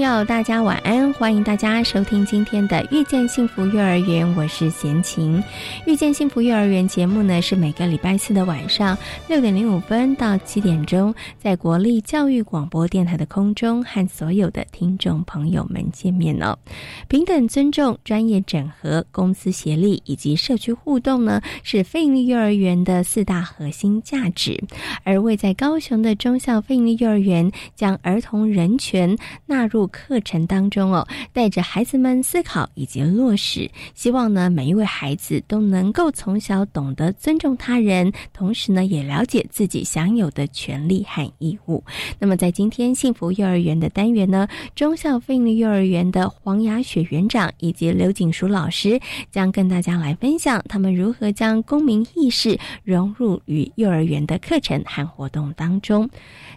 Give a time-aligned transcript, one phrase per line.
[0.00, 1.12] 朋友，大家晚安！
[1.12, 5.38] 欢迎大家收听今天的《遇见幸福幼儿园》，我是贤琴。
[5.84, 8.96] 《遇见幸福幼儿园》节目呢，是每个礼拜四的晚上
[9.28, 16.56] 六点零五分到七点钟，在国立教育广播电台的空中和所有的听众朋友们见面哦。
[17.06, 24.58] 平等、尊重、专业整合、公司协力以及社区互动呢，是非营利幼儿园的四大核心价值。
[25.04, 29.14] 而位在高雄的中校非营利幼儿园，将儿童人权
[29.44, 29.89] 纳入。
[29.90, 41.84] 课程当中哦，带着孩子们思考以及落实，希望呢每一位孩子都能够从小懂得尊重他人，同时呢也了解自己享有的权利和义务。
[42.18, 56.10] 那么在今天幸福幼儿园的单元呢，中校费力幼儿园的黄雅雪园长以及刘景淑老师将跟大家来分享他们如何将公民意识融入于幼儿园的课程和活动当中。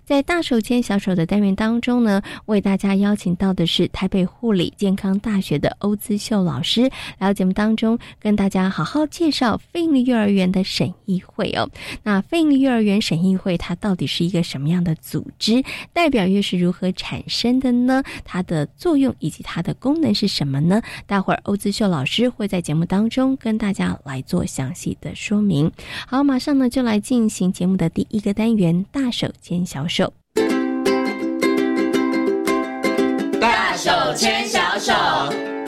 [0.04, 6.82] 在大手牵小手的单元当中呢，为大家邀请请到的是台北护理健康大学的欧姿秀老师，
[7.18, 11.70] 来到节目当中跟大家好好介绍非营利幼儿园的审议会哦。
[12.04, 15.64] 那非营利幼儿园审议会它到底是一个什么样的组织？
[15.94, 18.04] 代表又是如何产生的呢？
[18.26, 20.82] 它的作用以及它的功能是什么呢？
[21.08, 25.72] 待会儿欧姿秀老师会在节目当中跟大家来做详细的说明。
[26.06, 30.14] 好，马上呢就来进行节目的第一个单元——大手牵小手。
[34.16, 35.63] 牵小手。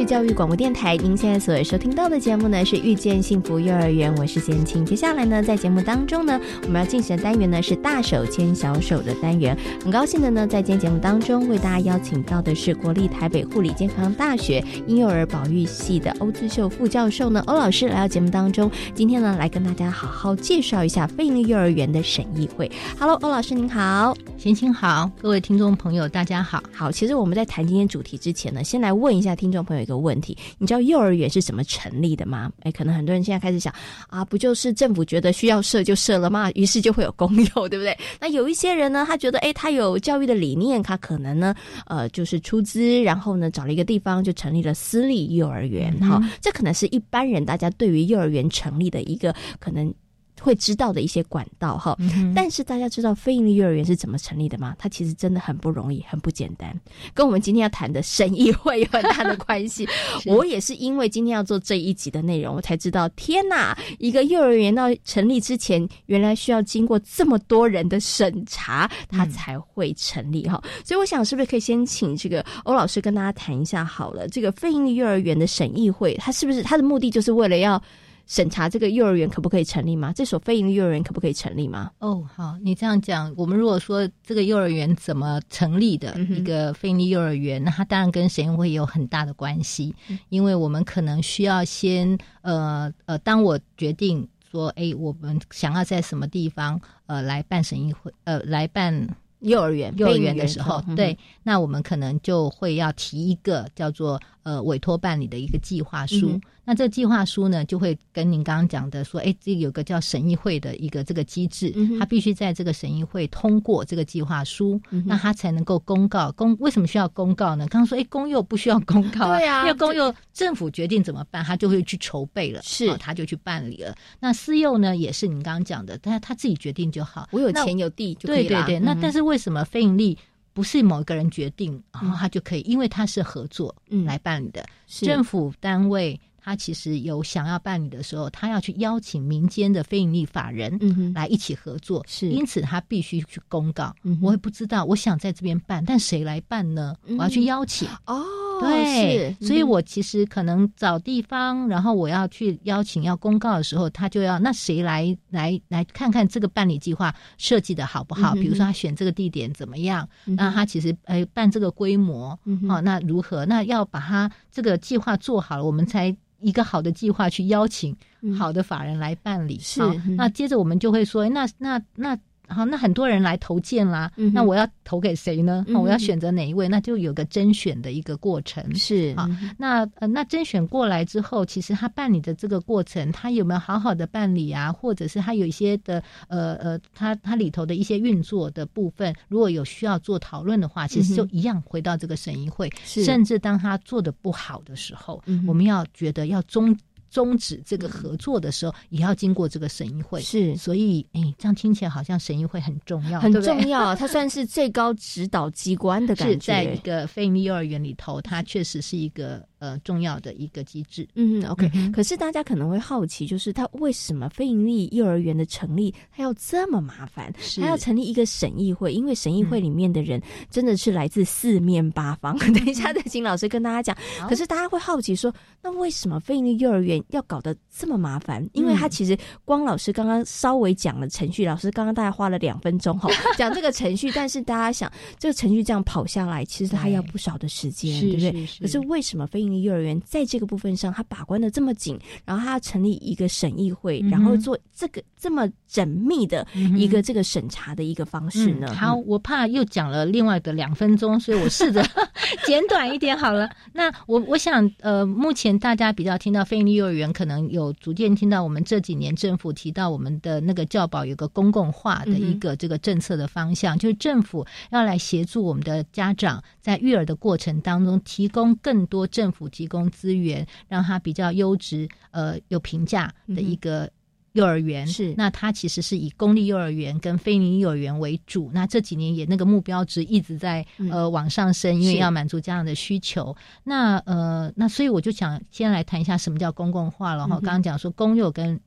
[0.00, 4.82] 是教育广播电台，您现在所收听到的节目呢是遇见幸福幼儿园，我是贤青。
[4.82, 9.54] 接下来呢，在节目当中呢，我们要进行的单元呢是大手牵小手的单元。
[9.84, 22.72] 很高兴的呢，在今天节目当中为大家邀请到的是国立台北护理健康大学婴幼儿保育系的欧志秀副教授呢，欧老师来到节目当中，今天呢来跟大家好好介绍一下非营利幼儿园的审议会。
[22.98, 26.62] Hello，欧老师您好，贤青好，各位听众朋友大家好。
[26.72, 29.89] 好，其实我们在谈今天主题之前呢，先来问一下听众朋友。
[29.90, 32.48] 一个问题，你知道幼儿园是怎么成立的吗？
[32.62, 33.74] 哎，可能很多人现在开始想
[34.08, 36.48] 啊，不就是政府觉得需要设就设了吗？
[36.54, 37.98] 于是就会有公幼， 对不对？
[38.20, 41.52] 那有一些人呢，他觉得哎，他有教育的理念，他可能呢，
[41.86, 45.92] 呃，就是出资，然后呢，找了一个地方就成立了私立幼儿园。
[45.98, 49.92] 哈，这可能是一般人大家对于幼儿园成立的一个可能。
[50.40, 51.96] 会知道的一些管道哈，
[52.34, 54.74] 但是大家知道非盈利幼儿园是怎么成立的吗？
[54.78, 56.74] 它其实真的很不容易，很不简单，
[57.14, 59.86] 跟我们今天要谈的审议会有很大的关系。
[60.26, 63.76] 我也是因为今天要做这一集的内容，我才知道，天哪！
[63.98, 70.62] 一个幼儿园到成立之前，原来需要经过这么多人的审查，它才会成立哈。
[70.84, 74.26] 所以我想，是不是可以先请这个欧老师跟大家谈一下好了？
[74.28, 77.82] 这个非盈利幼儿园的审议会，它是不是它的目的就是为了要？
[78.30, 80.12] 审查这个幼儿园可不可以成立吗？
[80.14, 81.90] 这所非营利幼儿园可不可以成立吗？
[81.98, 89.92] 哦，好，你这样讲，我们如果说这个幼儿园怎么成立的一个非营利幼儿园，那它当然跟审议会有很大的关系，
[90.28, 99.08] 因为我们可能需要先呃呃，当我决定说，哎，我们想要在什么地方呃来办审议会，呃来办。
[99.40, 106.40] 幼儿园，幼儿园的时候，对，那我们可能就会要提一个叫做呃委托办理的一个计划书。
[106.62, 116.30] 那这计划书呢，就会跟您刚刚讲的说，哎，这有个叫审议会的一个这个机制，它必须在这个审议会通过这个计划书，那它才能够公告。
[116.32, 117.66] 公为什么需要公告呢？
[117.66, 123.92] 刚刚说，哎，公幼不需要公告，对啊， 因为公幼政府决定怎么办，他就会去筹备了，是，他就去办理了。
[124.20, 128.64] 那私幼呢，也是您刚刚讲的，他他自己决定就好，我有钱有地就可以了。
[128.64, 130.16] 对对对，那但是为什么非盈利
[130.52, 132.60] 不是某一个人决定，然后他就可以？
[132.62, 133.74] 因为他是合作
[134.06, 136.20] 来办理的，政府单位。
[136.42, 140.78] 他其实有想要办理的时候，他要去邀请民间的非营利法人
[141.14, 143.94] 来一起合作，是因此他必须去公告。
[144.22, 146.94] 我也不知道，我想在这边办，但谁来办呢？
[147.18, 148.24] 我要去邀请哦。
[148.60, 158.34] 对，所以我其实可能找地方，然后我要去邀请要公告的时候，他就要那谁来来来看看这个办理计划设计的好不好？
[158.34, 160.06] 比如说他选这个地点怎么样？
[160.26, 162.38] 那他其实呃办这个规模，
[162.68, 163.46] 好，那如何？
[163.46, 167.96] 那要把他这个计划做好了，我们才一个好的计划去邀请
[168.38, 169.58] 好的法人来办理。
[169.60, 169.80] 是，
[170.16, 172.18] 那接着我们就会说，那那那。
[172.50, 175.64] 好，那很多人来投件啦，那我要投给谁呢？
[175.74, 176.68] 我要选择哪一位？
[176.68, 178.62] 那就有个甄选的一个过程。
[178.74, 184.72] 是啊，那呃，那甄选过来之后，其实他办理的这个过程，他有没有好好的办理啊？
[184.72, 192.70] 或者是他有一些的呃呃，他他里头的一些运作的部分，如果有需要做讨论的话，其实就一样回到这个审议会。
[192.84, 196.76] 甚至当他做的不好的时候，我们要觉得要终。
[197.10, 200.20] 终止这个合作的时候，也要经过这个审议会。
[200.20, 203.94] 是，所以，哎，这样听起来好像审议会很重要，很重要。
[203.94, 206.52] 它算是最高指导机关的感 觉。
[206.52, 209.44] 在一个非营利幼儿园里头，它确实是一个。
[209.60, 211.06] 呃，重要的一个机制。
[211.16, 211.70] 嗯，OK。
[211.92, 217.30] 可是大家可能会好奇，就是他为什么非营利幼儿园的成立，他要这么麻烦？
[217.60, 220.18] 他要成立一个审议会，因为审议会里面的人
[220.48, 222.38] 真的是来自四面八方。
[222.54, 223.94] 等一下，再请老师跟大家讲。
[224.30, 225.30] 可是大家会好奇说，
[225.60, 228.48] 那为什么非营利幼儿园要搞得这么麻烦？
[228.52, 238.46] 因为他其实光老师刚刚稍微讲了程序，老师刚刚大概花了两分钟哈 讲这个程序，但是大家想，这个程序这样跑下来，其实他要不少的时间，对不对？
[238.60, 248.74] 可是为什么非营幼儿园在这个部分上，他把关的这么紧，然后他要成立一个审议会，然后做这个这么缜密的一个这个审查的一个方式呢？
[248.74, 251.84] 好，我怕又讲了另外的两分钟，所以我试着
[252.46, 253.50] 简短一点好了。
[253.72, 269.06] 那我我想，呃，目前大家比较听到非利幼儿园，可能有逐渐听到我们这几年政府提到我们的那个教保有个公共化的一个这个政策的方向，就是政府要来协助我们的家长在育儿的过程当中提供更多。
[269.06, 273.90] 政府提供资源，让他比较优质、呃有评价的一个
[274.32, 274.86] 幼儿园。
[274.86, 278.50] 是，那它其实是以公立幼儿园跟非营利幼儿园为主。
[278.52, 283.36] 那这几年也那个目标值一直在呃往上升，因为要满足家长的需求。
[283.64, 287.34] 那呃，那所以我就想先来谈一下什么叫公共化了哈。
[287.34, 288.60] 刚刚讲说公幼跟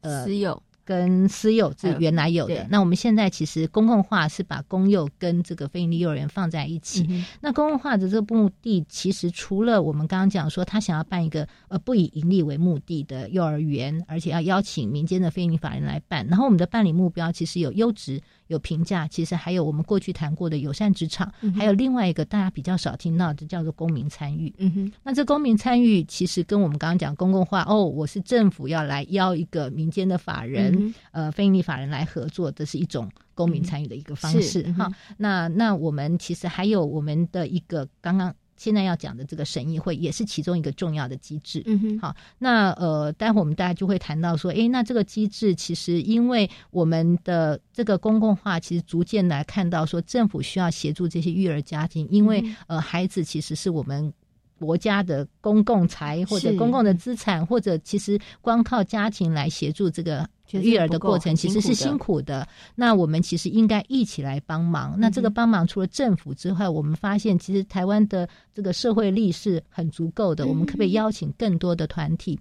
[0.00, 0.62] 呃私幼。
[0.86, 7.06] 跟私幼是原来有的，那我们现在其实公共化是把公幼跟这个非营利幼儿园放在一起。
[7.40, 18.22] 那公共化的这个目的，其实除了我们刚刚讲说他想要办一个呃不以盈利为目的的幼儿园，而且要邀请民间的非营利法人来办，然后我们的办理目标其实有优质。
[18.48, 24.54] 有评价，其实还有我们过去谈过的友善职场，还有另外一个大家比较少听到的，叫做公民参与。
[24.58, 30.72] 嗯哼，那这公民参与其实跟我们刚刚讲公共化哦，我是政府要来邀一个民间的法人，
[31.12, 34.90] 呃，非营利法人来合作，这是一种公民参与的一个方式哈。
[35.16, 38.34] 那那我们其实还有我们的一个刚刚。
[38.58, 41.62] 现在要讲的这个审议会也是其中一个重要的机制。
[41.66, 54.10] 嗯哼，好，那呃，待会我们大家就会谈到说，哎，那这个机制其实因为我们的这个公共化，其实逐渐来看到说，政府需要协助这些育儿家庭，因为呃，孩子其实是我们。
[54.58, 62.46] 国家的公共财或者公共的资产，或者其实光靠家庭来协助这个育儿的过程，其实是辛苦的。
[62.74, 64.94] 那我们其实应该一起来帮忙。
[64.98, 70.46] 那这个帮忙除了政府之外，我们发现其实台湾的这个社会力是很足够的。
[70.46, 72.38] 我们可不可以邀请更多的团体，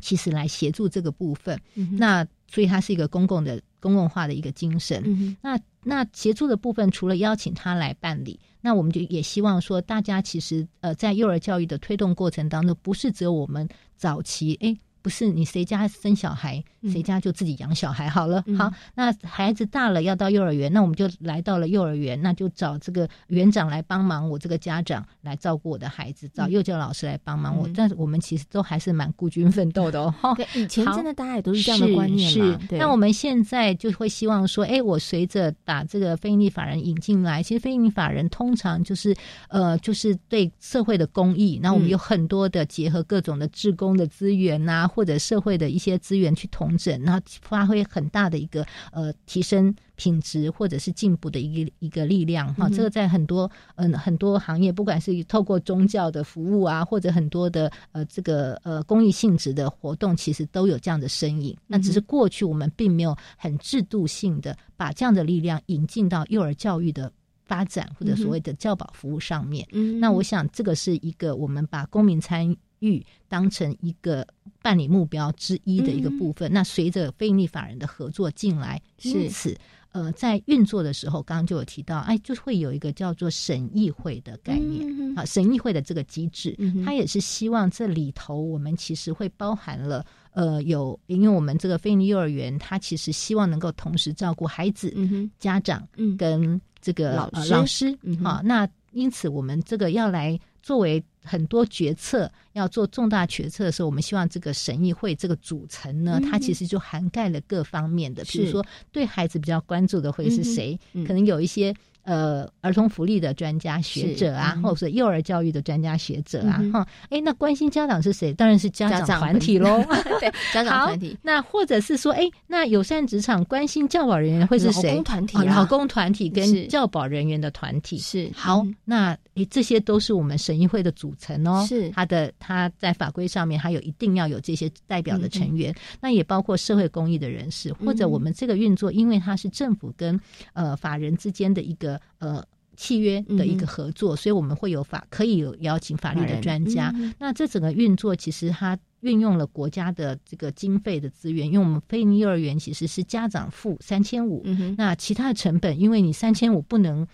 [0.00, 1.58] 其实来协助这个部分？
[1.92, 5.36] 那所以它是一个公共的公共化的一个精神。
[5.42, 8.38] 那那协助的部分，除了邀请他来办理。
[8.60, 14.78] 那我们就也希望说，大家其实呃，在幼儿教育的推动过程当中，不是只有我们早期哎。
[15.02, 18.42] 不是你谁家生小孩，谁家就自己养小孩好了。
[18.56, 27.68] 好，那孩子大了要到幼儿园，那我们就来到了幼儿园，那就找这个园长来帮忙，我这个家长来照顾我的孩子，找幼教老师来帮忙我。
[27.74, 30.14] 但是我们其实都还是蛮孤军奋斗的哦。
[30.54, 32.58] 以前真的大家也都是这样的观念是。
[32.70, 39.12] 那我们现在就会希望说，哎，我随着把这个非营利法人引进来，其实非营利法人通常就是
[39.48, 41.58] 呃，就是对社会的公益。
[41.60, 44.88] 那我们有很多的结合各种的志工的资源呐。
[44.94, 52.68] 或者社会的一些资源去统整，然后发挥很大的一个呃提升品质或者是进步的一个一个力量哈。
[52.68, 61.56] 这个在很多嗯很多行业，不管是透过宗教的服务啊，或者很多的呃这个呃公益性质的活动，其实都有这样的身影。
[61.66, 67.10] 那只是过去我们并没有很制度性的把这样的力量引进到幼儿教育的
[67.44, 69.66] 发展或者所谓的教保服务上面。
[69.72, 72.92] 嗯那我想这个是一个我们把公民参与。
[72.96, 74.26] 欲当成一个
[74.60, 79.56] 办理目标之一的一个部分，那随着非营利法人的合作进来，因此
[79.92, 90.04] 呃，在运作的时候，刚刚就有提到，哎，就会有一个叫做审议会的概念啊，审议会的这个机制，它也是希望这里头我们其实会包含了。
[90.32, 94.92] 呃，有，因为我们这个非营利幼儿园，它其实希望能够同时照顾孩子、
[95.38, 95.86] 家长
[96.18, 97.52] 跟这个老师。
[97.52, 111.74] 老师，好，那因此我们这个要来作为很多决策要做重大决策的时候，我们希望这个审议会这个组成呢，它其实就涵盖了各方面的，比如说对孩子比较关注的会是谁，可能有一些。
[112.04, 118.32] 呃，儿童福利的专家学者啊，或者是幼儿教育的专家学者啊，哈，哎，那关心家长是谁？
[118.32, 119.84] 当然是家长团体喽。
[120.18, 121.16] 对，家长团体。
[121.22, 124.88] 那或者是说，哎，那友善职场关心教保人员会是谁？
[124.88, 128.28] 老公团体，老公团体跟教保人员的团体是。
[128.34, 131.64] 好，那哎，这些都是我们审议会的组成哦。
[131.68, 140.20] 是，他的他在法规上面还有一定要有这些代表的成员，那也包括社会公益的人士，或者我们这个运作，因为它是政府跟
[140.52, 141.91] 呃法人之间的一个。
[142.18, 142.44] 呃，
[142.76, 146.94] 契约的一个合作，所以我们会有法可以有邀请法律的专家。
[147.18, 154.44] 那这整个运作其实它运用了国家的这个经费的资源，因为我们非营幼儿园其实是家长付三千五，
[154.76, 157.06] 那其他的成本，因为你三千五不能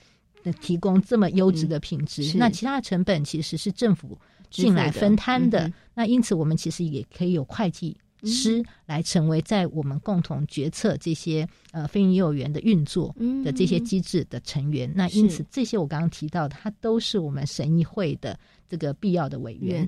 [0.60, 4.18] 提供这么优质的品质，那其他的成本其实是政府
[4.50, 5.70] 进来分摊的。
[5.94, 7.96] 那因此我们其实也可以有会计。
[8.24, 19.86] 师来成为在我们共同决策这些呃非营幼儿园的运作的这些机制的成员，那因此这些我刚刚提到的，它都是我们审议会的这个必要的委员。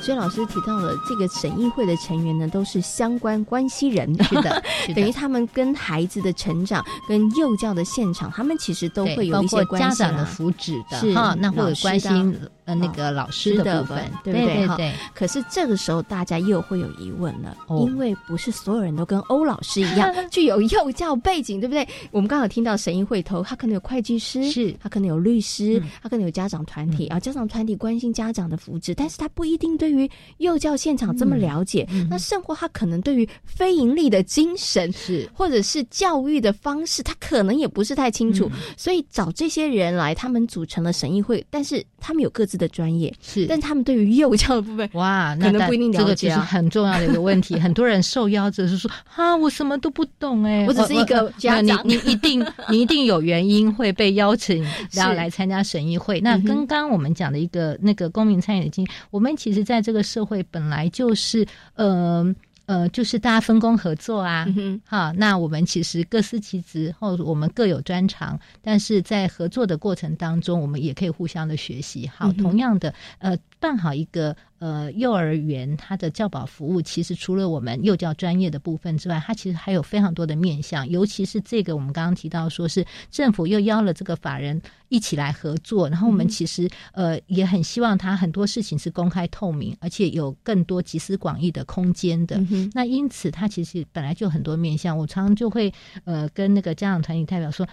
[0.00, 4.64] 所以老师提到了这个审议会的成员呢，都是相关关系人， 是的，
[4.94, 12.34] 等于他们跟孩子的成长、跟幼教的现场，他们其实都会有一些家长的福祉的哈，那或者关心。
[12.68, 14.76] 呃，那个老师的部分，对不对？
[14.76, 14.92] 对。
[15.14, 17.56] 可是这个时候，大家又会有疑问了，
[17.86, 21.88] 因为不是所有人都跟欧老师一样 具有幼教背景，对不对？
[22.10, 30.06] 我们刚好听到神议会头，他可能有会计师，是他可能有律师，他可能有家长团体啊，家长团体关心家长的福祉，但是他不一定对于
[30.36, 31.88] 幼教现场这么了解。
[32.10, 38.50] 那甚或他可能对于非盈利的精神，是或者是教育的方式，他可能也不是太清楚。
[38.76, 42.57] 所以找这些人来，他们组成了神议会，但是他们有各自。
[42.58, 47.58] 的专业是，但他们对于幼教的部分，哇，可能不一定了解，这个是很重要的一个问题。
[47.58, 51.80] 很多人受邀者是说，啊，我什么都不懂，哎， 我只是一个家长。
[51.84, 54.62] 你你一定 你一定有原因会被邀请，
[54.92, 56.20] 然后来参加审议会。
[56.20, 61.46] 那刚刚我们讲的一个那个公民参与金，我们其实在这个社会本来就是，
[61.76, 62.34] 呃。
[62.68, 64.46] 呃，就是大家分工合作啊，
[64.84, 72.06] 好，那我们其实各司其职，或我们各有专长，但是在合作的过程当中，我们也可以互相的学习。
[72.06, 74.36] 好，同样的，呃，办好一个。
[74.60, 80.88] 呃，幼儿园它的教保服务，其实除了我们幼教专业的部分之外，它其实还有非常多的面向。
[80.88, 92.36] 尤其是这个，我们刚刚提到说是政府又邀了这个法人一起来合作，然后我们其实呃也很希望它很多事情是公开透明，而且有更多集思广益的空间的。
[92.74, 94.98] 那因此，它其实本来就很多面向。
[94.98, 95.72] 我常常就会
[96.02, 97.64] 呃跟那个家长团体代表说。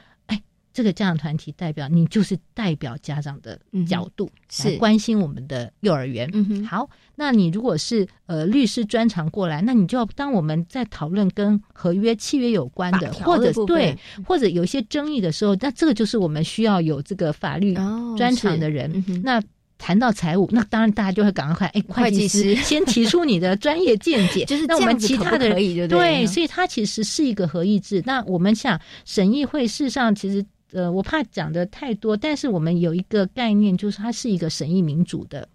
[0.76, 4.30] 这个家长团体代表，你就是代表家长的角度
[4.66, 6.30] 来关心我们的幼儿园。
[6.66, 17.74] 好，那你如果是呃律师专长过来，那你就要当我们在讨论跟合约契约有关的，或者对，或者有一些争议的时候，那这个就是我们需要有这个法律
[18.18, 19.02] 专长的人。
[19.24, 19.42] 那
[19.78, 28.04] 谈到财务，那当然大家就会赶快哎，会计师 先提出你的专业见解， 就是那我们其他的人对，所以它其实是一个合议制。
[28.06, 30.46] 那我们想审议会事实上其实。
[30.76, 35.48] 呃，我怕讲的太多，但是我们有一个概念，就是它是一个审议民主的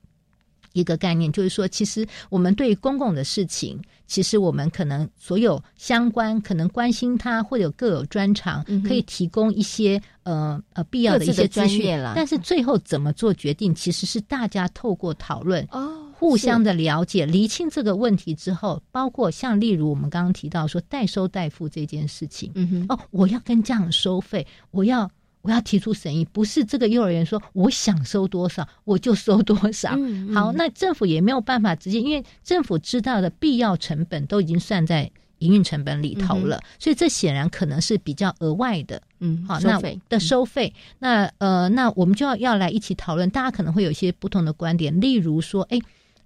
[0.72, 11.84] 一个概念，就是说，其实我们对公共的事情，其实我们可能所有相关可能关心它，或者各有专长，可以提供一些呃呃必要的一些资讯
[12.14, 15.99] 但是最后怎么做决定，其实是大家透过讨论哦。
[16.20, 25.10] 互相的了解、厘清这个问题之后，包括像例如我们刚刚提到说代收代付这件事情，嗯哼，哦，我要跟家长收费，我要
[25.40, 29.92] 我要提出审议，不是这个幼儿园说我想收多少我就收多少。
[30.34, 39.00] 好，那政府也没有办法直接，因为政府知道的必要成本都已经算在营运成本里头了，所以这显然可能是比较额外的。
[39.20, 45.80] 嗯，好，那的收费，那呃，那我们就要要来一起讨论，大家可能会有一些不同的观点，例如说，哎。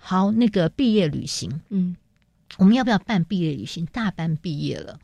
[0.04, 1.96] 好，那个毕业旅行，嗯，
[2.58, 3.86] 我们要不要办毕业旅行？
[3.86, 5.00] 大班毕业了，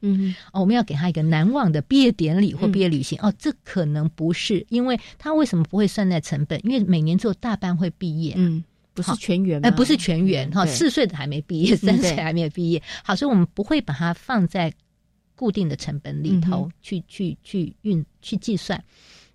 [0.00, 3.18] 嗯， 哦，我们要给他一个难忘的毕业典礼或毕业旅行。
[3.20, 6.64] 哦，这可能不是，因为他为什么不会算在成本？
[6.64, 8.62] 因为每年只有大班会毕业，嗯，
[8.94, 12.80] 不是全员，哎，不是全员哈，四岁的还没毕业，三岁还没有毕业。
[13.02, 14.72] 好，所以我们不会把它放在
[15.34, 18.82] 固定的成本里头去去去运去计算。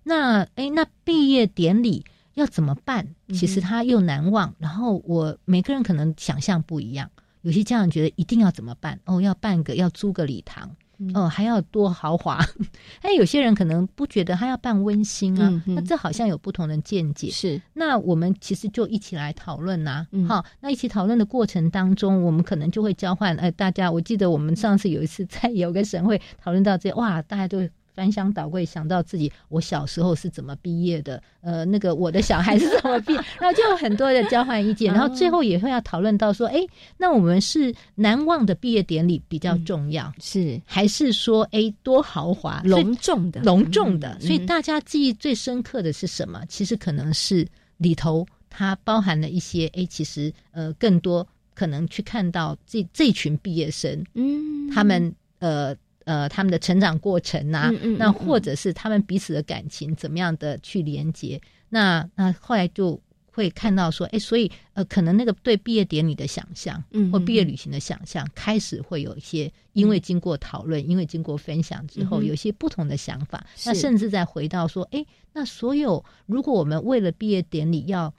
[0.02, 2.02] 那哎，那毕业典礼
[2.34, 3.06] 要怎么办？
[3.32, 4.54] 其实他又难忘。
[4.58, 7.10] 然后我每个人可能想象不一样，
[7.42, 8.98] 有些家长觉得一定要怎么办？
[9.04, 10.70] 哦，要办个要租个礼堂。
[11.14, 12.38] 哦，还要多豪华？
[13.00, 17.30] 哎，有些人可能不觉得他要办温馨啊，那这好像有不同的见解。
[17.30, 20.06] 是，那我们其实就一起来讨论呐。
[20.28, 23.34] 好，那一起讨论的过程当中，我们可能就会交换。
[23.38, 27.66] 哎，大家，我记得我们上次有一次在 有个省会讨论到这，哇，大家都。
[28.00, 36.56] 翻箱倒柜，想到自己我小时候是怎么毕业的，呃，那个我的小孩是怎么毕， 然后就有很多的交换意见，然后最后也会要讨论到说，哎，
[36.96, 44.18] 那我们是难忘的毕业典礼比较重要，是还是说，哎，多豪华隆重的隆重的？
[44.18, 46.42] 所以大家记忆最深刻的是什么？
[46.48, 55.76] 其实可能是里头它包含了一些，哎，其实呃，更多可能去看到这这群毕业生，嗯，他们呃。
[56.10, 61.40] 呃，他们的成长过程呐，那或者是他们彼此的感情怎么样的去连接？
[61.68, 63.00] 那那后来就
[63.30, 73.46] 会看到说，哎，所以呃，可能那个对毕业典礼的想象，嗯或毕业旅行的想象，开始会有一些，因为经过讨论，因为经过分享之后，有一些不同的想法。
[73.64, 78.12] 那甚至再回到说，哎，那所有如果我们为了毕业典礼要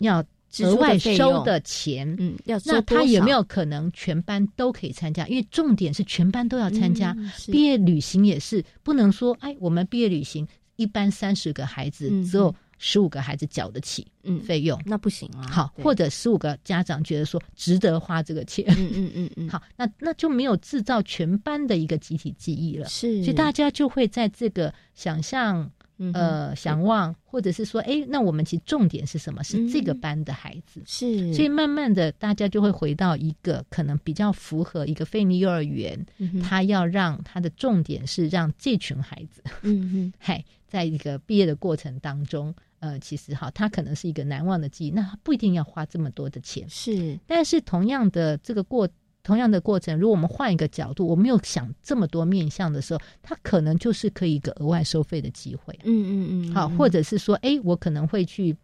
[0.00, 0.22] 要。
[0.62, 5.26] 额外收的钱，嗯，要那他有没有可能全班都可以参加？
[5.26, 7.16] 因为重点是全班都要参加。
[7.46, 10.46] 毕业旅行也是不能说，哎，我们毕业旅行
[10.76, 14.06] 一般三十个孩子，只有十五个孩子缴得起
[14.44, 15.48] 费用，那不行啊。
[15.48, 19.48] 好，或者十五个家长觉得说值得花这个钱，嗯嗯嗯嗯。
[19.50, 22.86] 好，那那就没有制造全班的一个集体记忆了。
[22.88, 25.70] 是，所以大家就会在这个想象。
[26.12, 29.42] 呃，想望，或者是说，哎，那我们其实重点是什么？
[29.44, 36.04] 是这个班的孩子，是，所以慢慢的，大家就会回到一个可能比较符合一个费尼幼儿园，
[36.42, 48.88] 他要让他的重点是让这群孩子，嗯嗯， 嗨，在一个毕业的过程当中，呃，其实哈，他可能是一个难忘的记忆，那不一定要花这么多的钱，是，但是同样的这个过。
[49.24, 55.76] 同样的过程，如果我们换一个角度，我没有想这么多面向的时候，它可能就是可以一个额外收费的机会。
[55.82, 56.54] 嗯嗯嗯。
[56.54, 58.54] 好，或者是说，哎，我可能会去，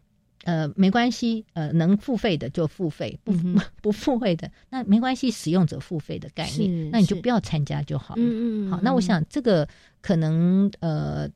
[0.45, 3.33] 呃，没关系，呃，能付费的就付费，不
[3.83, 8.23] 不付费的那没关系，使用者付费的概念，那你就不要参加就好了。
[8.23, 8.71] 嗯嗯。
[8.71, 9.67] 好，那我想这个
[10.03, 11.29] 可能呃。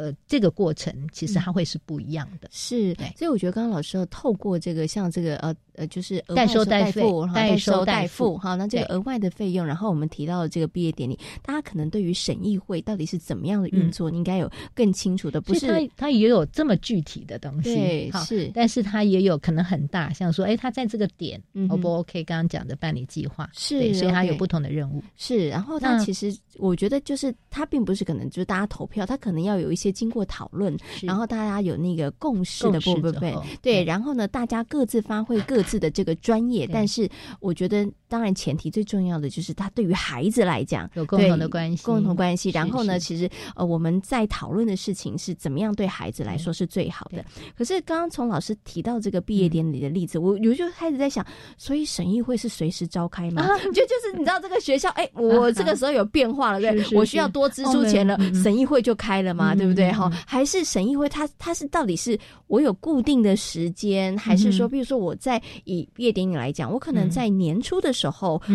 [0.00, 22.24] 呃，这个过程其实它会是不一样的，是，所以我觉得刚刚老师透过这个像这个呃呃，就是代收代付，代收代付，好，那这个额外的费用，然后我们提到的这个毕业典礼，大家可能对于审议会到底是怎么样的运作，应该有更清楚的，不是它它也有这么具体的东西，对，是，但是它也有可能很大，像说，哎，他在这个点，O 不 OK？
[22.24, 30.76] 刚刚讲的办理计划是，所以它有不同的任务，是，然后它其实我觉得就是它并不是可能就是大家投票，它可能要有一些经过讨论。
[31.02, 37.08] 然后大家有那个共识的部分，对对，然后呢，大家各自发挥各自的这个专业，但是
[37.40, 42.50] 我觉得，当然前提最重要的就是他对于孩子来讲有共同的关系，共同关系。
[42.50, 47.24] 然后呢，其实呃，我们在讨论的事情是怎么样对孩子来说是最好的。
[47.56, 51.24] 可是刚刚从老师提到这个毕业典礼的例子，我我就开始在想，
[51.56, 53.46] 所以审议会是随时召开吗？
[53.72, 59.92] 就就是你知道这个学校，哎，我这个时候有变化了，对，我需要多支出钱了，审议会就开了嘛，对不对？
[59.92, 62.18] 哈，还是审议会，它它是到底是
[62.48, 67.99] 我有固定的时间，还是说，比如说我在以毕业典礼来讲，我可能在年初的时候，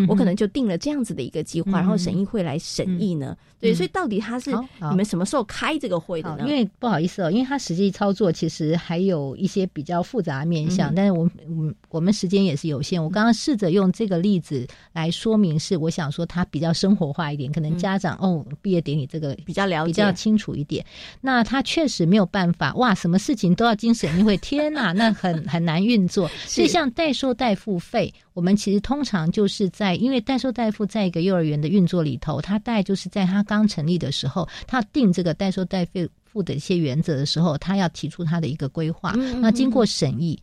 [0.08, 3.36] 我可能就定了这样子的一个计划，然后审议会来审议呢？
[3.58, 4.50] 对，所以到底他是
[4.90, 6.44] 你们什么时候开这个会的呢？
[6.46, 19.86] 因为不好意思哦，因为他实际操作其实还有一些比较复杂面向，但是我我我们时间也是有限，我刚刚试着用这个例子来说明，是我想说他比较生活化一点，可能家长哦毕业典礼这个比较了解。
[19.86, 20.84] 比较清楚一点，
[21.22, 26.28] 那他确实没有办法哇，什么事情都要经审议会，天哪，那很很难运作。
[26.46, 39.12] 所以像代收代付费，我们其实通常就是在因为代收代付在一个幼儿园的运作里头，它大概就是在他刚成立的时候，他定这个代收代付付的一些原则的时候，他要提出他的一个规划。
[39.42, 40.40] 那经过审议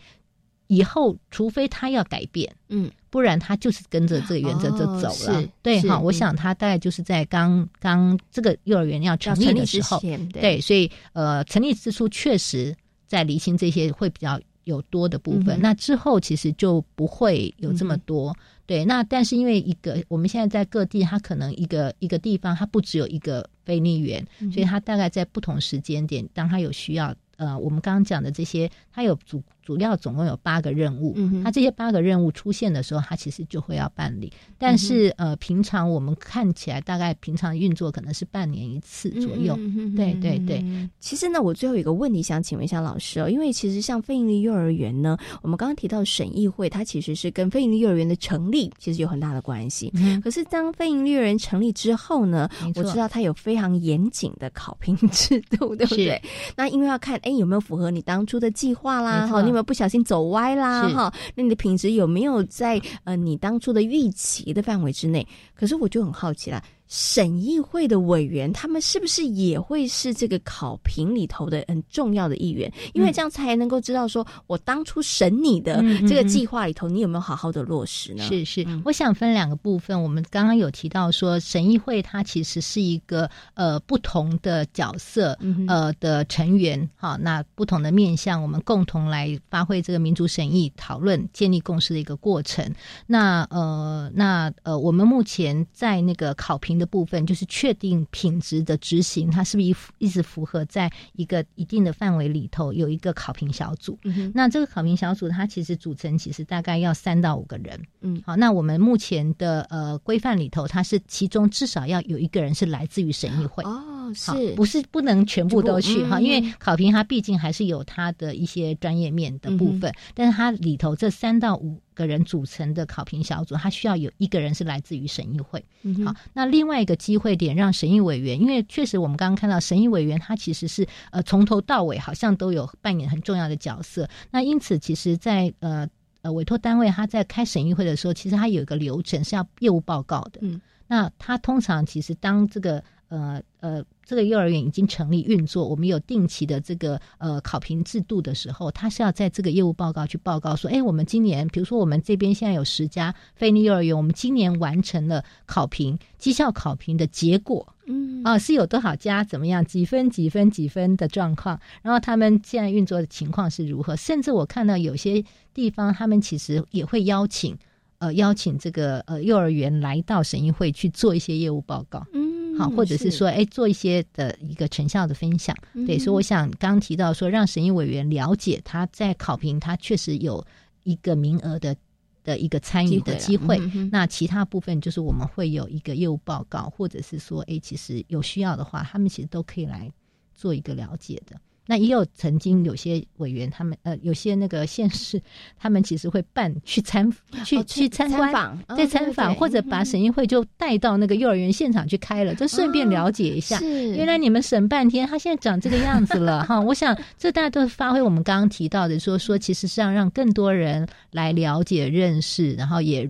[0.68, 5.44] 以后，除非他要改变，嗯，不然他就是跟着这个原则就走了。
[5.64, 10.00] 对哈，我想他大概就是在刚刚这个幼儿园要成立的时候，
[10.40, 12.76] 对，所以呃，成立之初确实
[13.08, 15.60] 在厘清这些会比较有多的部分。
[15.62, 18.36] 那之后其实就不会有这么多。
[18.66, 34.32] 对，那但是因为一个，我们现在在各地，它可能一个一个地方，它不只有一个非利园，所以它大概在不同时间点，当它有需要，呃，我们刚刚讲的这些，它有足主要总共有八个任务，它这些八个任务出现的时候，他其实就会要办理。
[34.58, 39.56] 但是呃，平常我们看起来大概平常运作可能是半年一次左右。
[39.96, 40.64] 对对对。
[41.00, 49.92] 其实呢，我最后有一个问题想请问一下老师哦，因为其实像非营利幼儿园呢，我们刚刚提到审议会，它其实是跟非营利幼儿园的成立其实有很大的关系。
[50.22, 56.22] 可是当非营利幼儿园成立之后呢，我知道它有非常严谨的考评制度，对不对？
[56.58, 59.53] 那因为要看哎有没有符合你当初的计划啦，哈。
[59.54, 60.90] 有没有不小心走歪啦？
[60.90, 65.28] 哈，那你的品质有没有在呃你当初的预期的范围之内？
[65.54, 66.64] 可是我就很好奇了。
[66.94, 72.72] 审议会的委员，他们是不是也会是这个考评里头的很重要的一员？
[72.94, 78.24] 因为这样才能够知道，说我当初审你的这个计划里头，你有没有好好的落实呢？
[78.24, 80.04] 是是，我想分两个部分。
[80.04, 85.36] 我们刚刚有提到说，审议会它其实是一个呃不同的角色
[85.68, 92.72] 呃的成员，哈，那不同的面向，我们共同来发挥这个民主审议、讨论、建立共识的一个过程。
[93.08, 96.94] 那呃那呃，我们目前在那个考评的。
[96.94, 102.72] 部分就是确定品质的执行，它是不是一一直符合在一个一定的范围里头？
[102.72, 103.98] 有一个考评小组，
[104.36, 107.82] 那这个考评小组它其实组成其实大概要三到五个人。
[108.02, 113.64] 嗯，好，那我们目前的呃规范里头，它是其中至少要有一个人是来自于审议会。
[113.64, 116.20] 哦，是不是不能全部都去哈？
[116.20, 121.80] 因为考评它毕竟还是有它的一些专业面的部分，但是它里头这三到五。
[121.96, 125.64] 个人组成的考评小组，它需要有一个人是来自于审议会。
[126.04, 134.10] 好，那另外一个机会点，让审议委员，因为确实我们刚刚看到审议委员他其实是呃从头到尾好像都有扮演很重要的角色。
[134.32, 135.88] 那因此，其实，在呃
[136.24, 140.40] 呃委托单位他在开审议会的时候，其实他有一个流程是要业务报告的。
[140.42, 142.84] 嗯，那他通常其实当这个。
[143.10, 158.22] 呃呃，这个幼儿园已经成立运作，我们有定期的这个呃考评制度的时候，他是要在这个业务报告去报告说，哎，我们今年，比如说我们这边现在有十家非利幼儿园，我们今年完成了考评绩效考评的结果，嗯。
[158.24, 167.58] 啊，是有多少家怎么样，几分几分几分的状况，然后他们现在运作的情况是如何，甚至我看到有些地方，他们其实也会邀请
[168.00, 172.33] 呃邀请这个呃幼儿园来到审议会去做一些业务报告，嗯。
[172.58, 175.56] 好，或者是说，哎，做一些的一个成效的分享，
[175.88, 180.46] 对，所以我想刚提到说，让审议委员了解他在考评，他确实有
[180.84, 181.76] 一个名额的
[182.24, 183.60] 的一个参与的机会。
[183.92, 189.92] 那其他部分就是我们会有一个业务报告，或者是说，哎，其实有需要的话，他们其实都可以来
[190.36, 191.40] 做一个了解的。
[191.66, 195.22] 那也有曾经有些委员，他们呃，有些那个县市，
[195.58, 197.10] 他们其实会办去参
[197.46, 203.62] 去去参观，在参访或者把审议会就带到那个幼儿园现场去开了，就顺便了解一下。
[203.62, 206.60] 原来你们审半天，他现在长这个样子了哈。
[206.62, 213.10] 我想这大家都是发挥我们刚刚提到的，说说其实是要让更多人来了解认识，然后也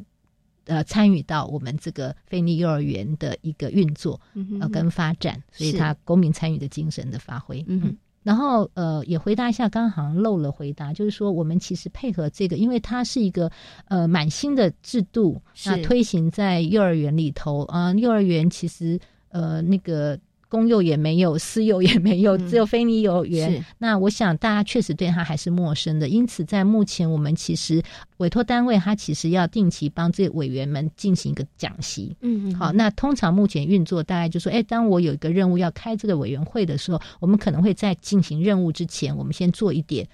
[0.66, 4.22] 呃参与到我们这个菲尼幼儿园的一个运作
[4.62, 7.98] 呃跟发展，所以他公民参与的精神的发挥，嗯。
[8.24, 13.52] 然后，呃，也回答一下，刚刚好像漏了回答，就是说，我们其实配合这个，因为它是一个
[13.88, 20.18] 呃满新的制度，那推行在幼儿园里头啊，幼儿园其实呃那个。
[20.54, 23.66] 公幼也没有，私幼也没有，只有非你幼儿园。
[23.80, 27.82] 那我想大家确实对他还是陌生的，因此在目前我们其实
[28.18, 32.16] 委托单位，他其实要定期帮这委员们进行一个讲习。
[32.22, 32.56] 嗯嗯。
[32.56, 40.08] 好，那通常目前运作大概就说，哎，当我有一个任务要开这个委员会的时候，我们可能会在进行任务之前，我们先做一点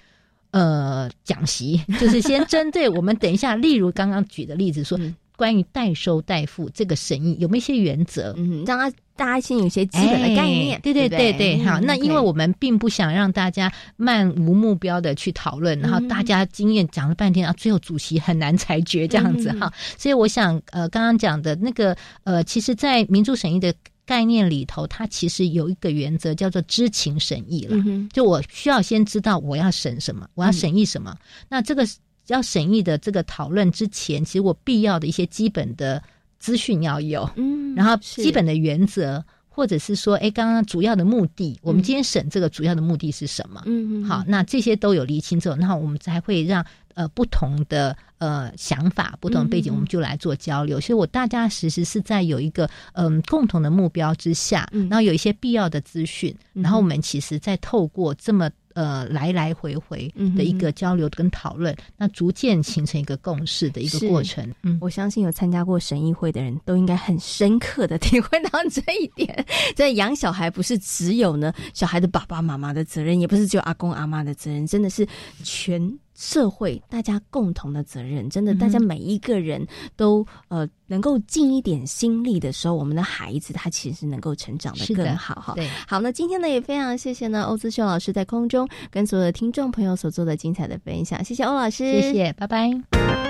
[0.52, 4.98] 呃讲习， 就是先针对我们等一下， 例如刚刚举的例子说。
[5.40, 8.34] 关于代收代付这个审议有没有一些原则？
[8.36, 10.80] 嗯，让他大家先有些基本的概念。
[10.80, 11.78] 对对对对，好。
[11.80, 19.70] 那因为我们并不想让大家漫无目标的去讨论，然后大家经验讲了半天啊，最后主席很难裁决这样子哈。
[19.98, 23.74] 所以我想，呃，刚刚讲的那个，呃，其实，在民主审议的
[24.06, 27.76] 概念里头，它其实有一个原则叫做知情审议了。
[28.14, 31.14] 就我需要先知道我要审什么，我要审议什么。
[31.50, 31.86] 那这个。
[32.26, 36.00] 要审议的这个讨论之前，其实我必要的一些基本的
[36.40, 43.62] 资讯要有，嗯，然后基本的原则，或者是说，哎，刚刚主要的目的，我们今天审这个主要的目的是什么？
[43.66, 50.80] 嗯嗯，好，那这些都有厘清之后，那我们才会让呃不同的呃想法、不同的背景，我们就来做交流。
[50.80, 58.50] 所以我大家其实是在有一个嗯共同的目标之下，然后有一些必要的资讯，然后我们其实在透过这么。
[58.74, 64.48] 呃，来来回回的一个交流跟讨论，那逐渐形成一个共识的一个过程。
[64.62, 69.44] 嗯，我相信有参加过审议会的人都应该很深刻的体会到这一点。
[69.74, 75.06] 在养小孩不是只有呢小孩的爸爸妈妈的责任，也不是只有阿公阿妈的责任，真的是
[75.42, 75.98] 全。
[76.20, 85.54] 社会大家共同的责任，真的，大家每一个人都呃能够尽一点心力的时候，我们的孩子他其实能够成长的更好哈。
[85.54, 93.29] 对，好，那今天呢也非常谢谢呢欧姿秀老师在空中跟所有的听众朋友所做的精彩的分享，谢谢欧老师，谢谢，拜拜。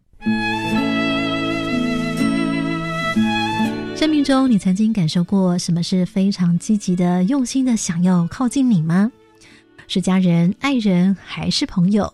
[4.01, 9.11] 生命中，你曾经感受过什么是非常积极的、用心的想要靠近你吗？
[9.87, 12.11] 是家人、爱人，还是朋友？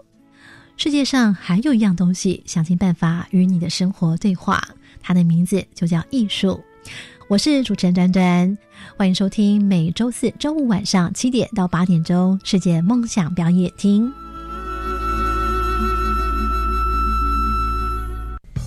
[0.75, 4.61] 世界上还有一样东西，想尽办法与你的生活对话，
[5.01, 6.59] 它的名字就叫艺术。
[7.29, 8.57] 我是主持人端端，
[8.97, 14.05] 欢迎收听每周四周五晚上七点到八点钟《世界梦想表演厅》。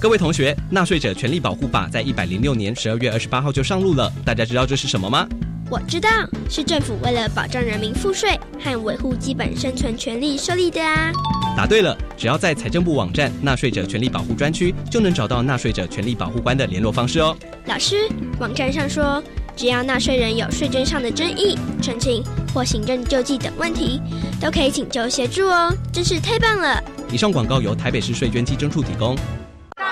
[0.00, 5.28] 各位同学，《纳税者权利保护法》在一百零六年十二月二十八号就上路了，大家知道这是什么吗？
[5.70, 6.08] 我知道，
[6.48, 11.12] 是政府为了保障人民赋税和维护基本生存权利设立的啊。
[11.54, 17.36] 答对了，只要在财政部网站纳税者权利保护专区，就能找到纳税者权利保护官的联络方式哦。
[17.66, 18.08] 老师，
[18.38, 19.22] 网站上说，
[19.54, 24.00] 只要纳税人有税捐上的争议、澄清或行政救济等问题，
[24.40, 26.82] 都可以请求协助哦，真是太棒了。
[27.12, 29.14] 以上广告由台北市税捐稽征处提供。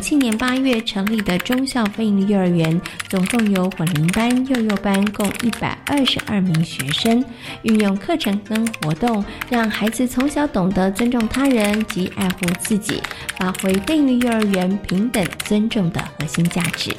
[0.00, 7.24] 去年八月成立的中校非营利幼儿园，总共有混龄班、幼幼班共一百二十二名学生。
[7.62, 13.02] 运用课程跟活动，让孩子从小懂得尊重他人及爱护自己，
[13.38, 16.94] 发挥非营利幼儿园平等尊重的核心价值。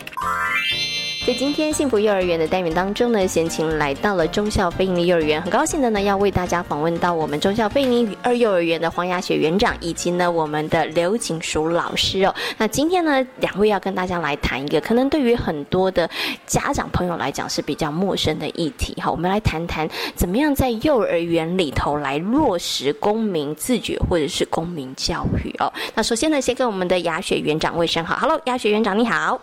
[1.30, 12.34] 在今天幸福幼儿园的单元当中呢，贤琴来到了中校飞营利幼儿园，很高兴的呢要为大家访问到我们中校飞营二幼儿园的黄雅雪园长，以及呢我们的刘景淑老师哦。
[12.58, 16.10] 那今天呢，两位要跟大家来谈一个可能对于很多的
[16.48, 19.12] 家长朋友来讲是比较陌生的议题哈。
[19.12, 25.72] 我们来谈谈怎么样在幼儿园里头来落实公民自觉或者是公民教育哦。
[25.94, 29.40] 那首先呢，先跟我们的雅雪园长问声好，Hello，雅雪园长你好。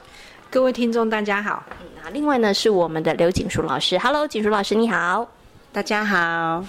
[0.49, 1.63] 各位听众，大家好。
[2.03, 3.99] 那另外呢，是我们的刘景淑老师。
[3.99, 5.29] Hello，景淑老师，你好。
[5.77, 6.65] 大家好，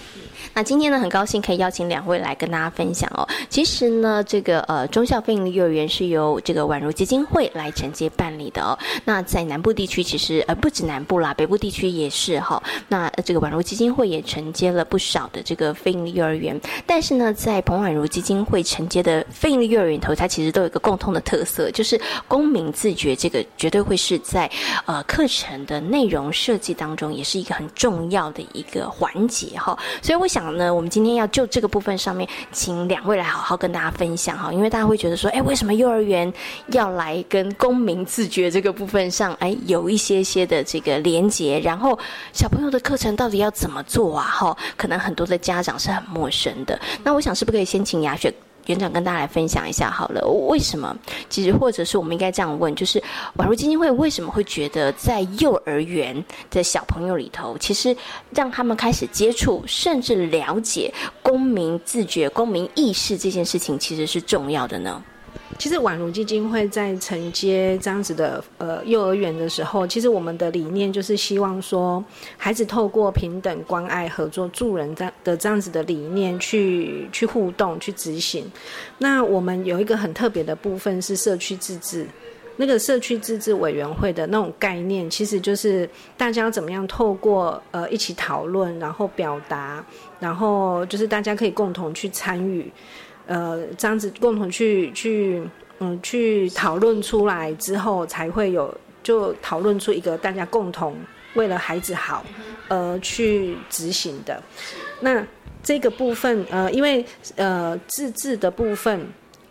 [0.52, 3.26] 那今天呢，很高兴可以邀请两位来跟大家分享哦。
[3.48, 8.78] 其实呢，这个呃中校飞营幼儿园是由这个宛如基金会来承接办理的哦。
[9.06, 12.62] 那在南部地区，其实呃不止南部啦，北部地区也是哈。
[12.88, 16.60] 那这个宛如基金会也承接了不少的这个飞营幼儿园。
[16.84, 24.50] 但是呢，在彭宛如基金会承接的飞营幼儿园头，它其实都有一个共通的特色，就是公民自觉，这个绝对会是在
[24.84, 28.86] 呃课程的内容设计当中，也是一个很重要的一个。
[28.98, 36.32] 环节哈，所以我想呢，我们今天要就这个部分上面，请两位来好好跟大家分享哈，因为大家会觉得说，哎，为什么幼儿园
[36.72, 41.96] 要来跟公民自觉这个部分上，哎，有一些些的这个连结，然后
[42.32, 44.24] 小朋友的课程到底要怎么做啊？
[44.24, 46.76] 哈，可能很多的家长是很陌生的。
[47.04, 48.34] 那我想是不是可以先请雅雪？
[48.68, 50.96] 园长跟大家来分享一下好了，为什么？
[51.28, 53.02] 其实或者是我们应该这样问，就是
[53.36, 57.96] 宛如基金会为什么会觉得在幼儿园的小朋友里头，其实
[58.30, 65.02] 让他们开始接触甚至了解公民自觉、公民意识这件事情，其实是重要的呢？
[65.58, 72.02] 其实宛如基金会在承接这样子的呃幼儿园的时候，其实我们的理念就是希望说，
[72.36, 78.48] 孩子透过平等、关爱、合作、助人这样的这样子的理念去去互动、去执行。
[78.98, 82.06] 那我们有一个很特别的部分是社区自治，
[82.56, 89.84] 那个社区自治委员会的那种概念，其实就是大家怎么样透过呃一起讨论，然后表达，
[90.20, 92.70] 然后就是大家可以共同去参与。
[93.28, 95.40] 呃，这样子共同去去
[95.78, 100.96] 嗯去讨论出来之后，才会有就讨论出一个大家共同
[101.34, 102.24] 为了孩子好
[102.68, 104.42] 而去执行的。
[105.00, 105.24] 那
[105.62, 109.06] 这个部分，呃，因为呃自治的部分。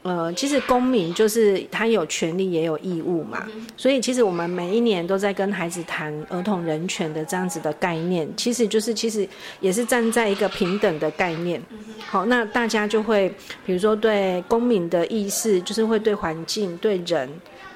[0.08, 9.28] 呃，其实公民就是他有权利也有义务嘛，所以其实我们每一年都在跟孩子谈儿童人权的这样子的概念，其实就是其实
[9.60, 11.62] 也是站在一个平等的概念。
[12.06, 13.28] 好，那大家就会
[13.66, 17.30] 比如说对公民的意识，就是会对环境、对人、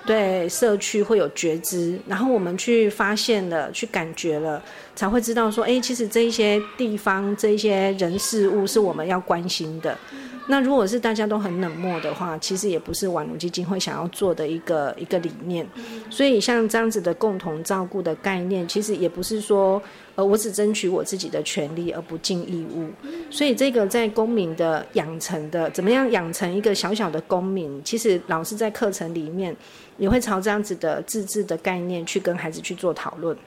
[0.05, 4.63] 对社区会有觉知，然后我们去发现了、去感觉了，
[4.95, 9.97] 才会知道说，哎，其实这一些地方、这一些人事物是我们要关心的。
[10.47, 15.67] 那如果是大家都很冷漠的话，其实也不是宛如基金会想要做的一个一个理念。
[16.09, 19.81] 所以像这样子的共同照顾的概念，其实也不是说，
[20.15, 22.89] 呃，我只争取我自己的权利而不尽义务。
[23.29, 29.55] 所以这个在公民的养成的，怎么样养成一个小小的公民，其实老师在课程里面
[29.97, 33.37] 也会朝这样子的自治的概念去跟孩子去做讨论。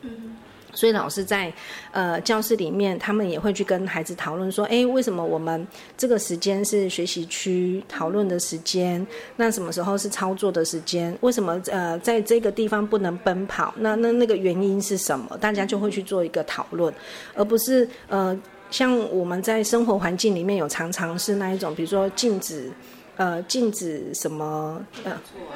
[0.75, 1.53] 所以老师在
[1.93, 9.07] 呃教室里面，他们也会去跟孩子讨论说：，哎，为什么我们这个时间是学习区讨论的时间？
[9.37, 11.17] 那什么时候是操作的时间？
[11.21, 13.73] 为什么呃在这个地方不能奔跑？
[13.79, 15.39] 那那那个原因是什么？
[15.39, 16.93] 大家就会去做一个讨论，
[17.35, 18.39] 而不是呃
[18.71, 22.71] 像我们在生活环境里面有常常是那一种，比如说禁止
[23.17, 25.13] 呃禁止什么呃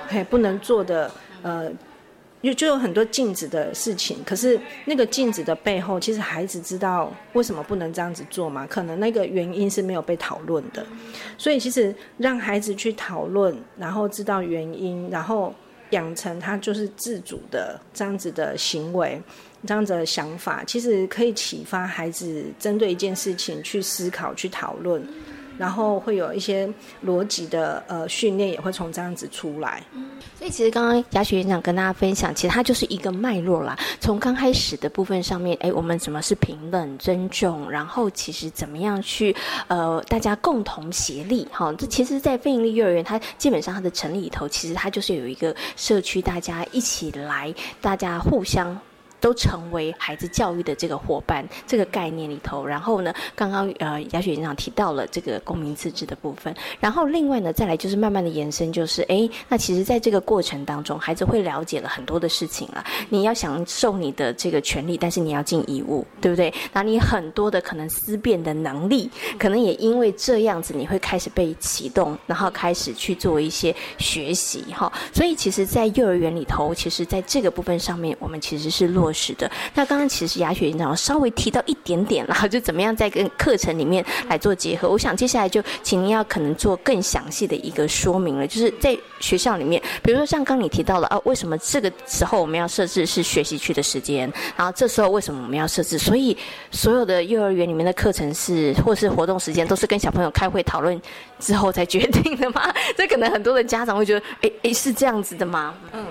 [0.06, 1.10] 嘿不能做的
[1.42, 1.70] 呃。
[2.42, 8.66] 有就有很多禁止的事情，可是那个禁止的背后，其实孩子知道为什么不能这样子做吗？
[8.68, 10.86] 可能那个原因是没有被讨论的，
[11.36, 15.52] 所以其实让孩子去讨论，然后知道原因，然后
[15.90, 19.20] 养成他就是自主的这样子的行为，
[19.66, 25.04] 这样子的想法，其实可以启发孩子针对一件事情去思考、去讨论。
[25.58, 26.66] 然后会有一些
[27.04, 29.82] 逻辑的呃训练，也会从这样子出来。
[30.38, 33.76] 所以其实刚刚雅雪园长跟大家分享，其实它就是一个脉络啦。
[34.00, 37.68] 从刚开始的部分上面，哎，我们怎么是平等、尊重？
[37.68, 39.34] 然后其实怎么样去
[39.66, 41.46] 呃大家共同协力？
[41.50, 48.78] 哈，这其实，在非营利幼儿园，它基本上它的成立里头，其实它就是有一个社区，大家一起来，大家互相。
[49.20, 52.64] 都成为孩子教育的这个伙伴，这个概念里头。
[52.64, 56.54] 然后呢，刚刚呃雅雪园长提到了这个公民自治的部分。
[56.80, 62.84] 然后另外呢，再来就是慢慢的延伸，就是哎，那其实在这个过程当中，孩子会了解了很多的事情了。
[63.08, 66.52] 你要享受你的这个权利，但是你要尽义务，对不对？
[66.72, 74.92] 那你很多的可能思辨的能力，可能也因为这样子，你会开始被启动，然后开始去做一些学习哈。
[75.12, 79.07] 所以其实，在幼儿园里头，其实在这个部分上面，我们其实是落。
[79.12, 84.88] 是的，那刚刚其实雅雪院长稍微提到一点点然后， 就怎么样在跟课程里面来做结合。
[84.88, 95.98] 我想接下来就请您要可能做更详细的一个说明了，就是在学校里面，比如说像刚你提到了啊，为什么这个时候我们要设置是学习区的时间，然后这时候为什么我们要设置？
[95.98, 96.36] 所以
[96.70, 101.00] 所有的幼儿园里面的课程是或是活动时间都是跟小朋友开会讨论
[101.38, 102.72] 之后才决定的吗？
[102.96, 105.74] 这可能很多的家长会觉得，哎哎，是这样子的吗？
[105.92, 106.04] 嗯。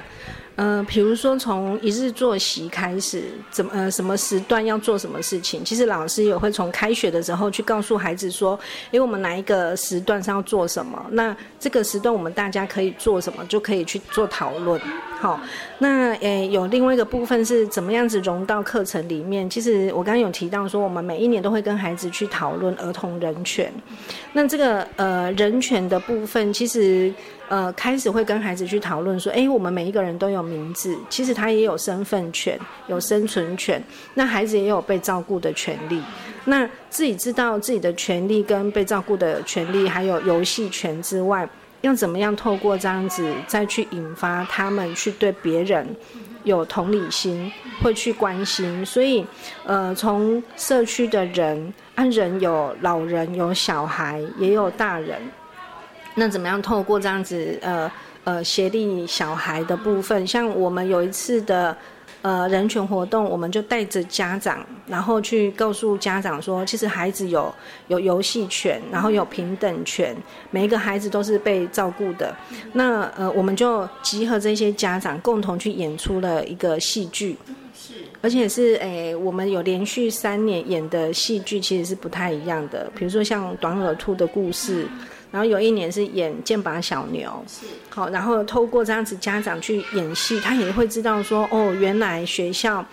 [0.57, 5.63] 呃，比如说从一日作息开始，怎么呃什么时段要做什么事情？
[5.63, 14.81] 其实老师也会从开学的时候去告诉孩子说，因为我们哪一个时段是要做什么，那这个时段我们大家可以做什么，就可以去做讨论。
[15.19, 15.39] 好，
[15.77, 19.47] 那诶有另外一个部分是怎么样子融到课程里面？
[19.47, 23.71] 其实我刚刚有提到说，我们每一年都会跟孩子去讨论儿童人权。
[24.33, 27.13] 那这个呃人权的部分，其实。
[27.49, 33.81] 呃，开始会跟孩子去讨论说，哎，我们每一个人都有名字，其实他也有身份权，有生存权，
[34.13, 36.01] 那孩子也有被照顾的权利。
[36.45, 41.47] 那自己知道自己的权利跟被照顾的权利，还有游戏权之外，
[41.81, 45.87] 要怎么样透过这样子再去引发他们去对别人
[46.43, 48.85] 有同理心，会去关心。
[48.85, 49.25] 所以，
[49.65, 55.21] 呃，从社区的人，按人有老人，有小孩，也有大人。
[56.19, 57.91] 那怎么样透过这样子呃
[58.23, 61.77] 呃协力小孩的部分，像我们有一次的
[62.23, 67.53] 呃人权活动，我们就带着家长，然后去告诉家长说，其实孩子有
[67.87, 70.17] 有游戏权，然后有平等权，
[70.49, 72.35] 每一个孩子都是被照顾的。
[72.73, 77.37] 那呃我们就集合这些家长，共同去演出了一个戏剧，
[77.75, 77.93] 是，
[78.23, 84.87] 而且是诶我们有连续三年演的戏剧，其实是不太一样的，比如说像短耳兔的故事。
[85.31, 87.43] 然后有一年是演剑拔小牛，
[87.89, 92.85] 好，然后透过这样子家长去演戏，他也会知道说，哦，原来学校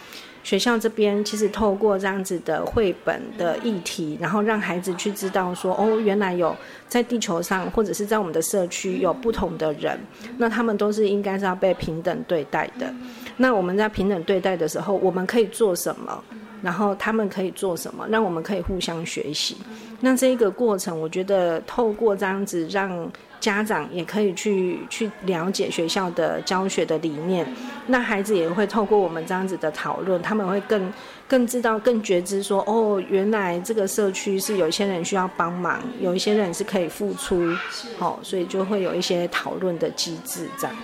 [0.42, 6.54] 学校这边其实透过这样子的绘本的议题，然后让孩子去知道说，哦，原来有
[6.88, 9.98] 在地球上或者是在我们的社区有不同的人，
[10.36, 12.92] 那他们都是应该是要被平等对待的。
[13.36, 16.22] 那我们在平等对待的时候，我们可以做什么？
[16.64, 18.08] 然后他们可以做什么？
[18.08, 19.56] 让我们可以互相学习。
[20.00, 23.08] 那这一个过程，我觉得透过这样子让。
[23.40, 27.46] 家长也可以去去了解学校的教学的理念，
[27.86, 30.90] 那孩子也会透过我们这样子的讨论，他们会更
[31.28, 37.54] 更知道、更觉知说，哦，原来这个社区是有一些人需要帮忙，有一些人是可以付出，
[37.98, 40.74] 好，所以就会有一些讨论的机制这样。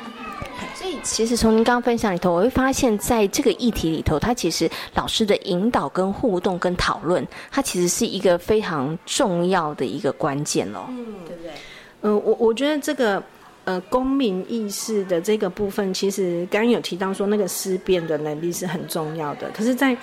[0.75, 11.53] 所以，其实从您刚刚分享里头，我会发现，在这个议题里头，它其实老师的引导、跟互动、跟讨论，它其实是一个非常重要的一个关键哦，嗯，对不对？
[12.01, 13.23] 呃，我我觉得这个
[13.65, 19.51] 呃公民意识的这个部分，其实刚刚有提到说那个思辨的能力是很重要的。
[19.51, 19.95] 可是，在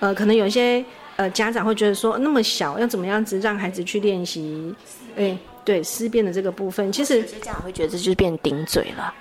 [0.00, 0.84] 呃可能有些
[1.14, 4.74] 呃家长会觉得说，那么小要怎么样子让孩子去练习？
[5.16, 9.14] 哎，对思辨的这个部分，其实家长会觉得这就是变顶嘴了。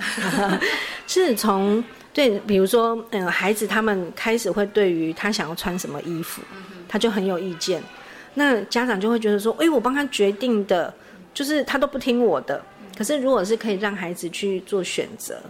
[1.07, 1.83] 是从
[2.13, 6.41] 对，比如说嗯，孩子他们开始会对于他想要穿什么衣服，
[6.87, 7.81] 他就很有意见。
[8.33, 10.93] 那家长就会觉得说，哎，我帮他决定的。
[11.33, 12.63] 就是他都不听我的，
[12.95, 15.41] 可是如果是可以让孩子去做选择，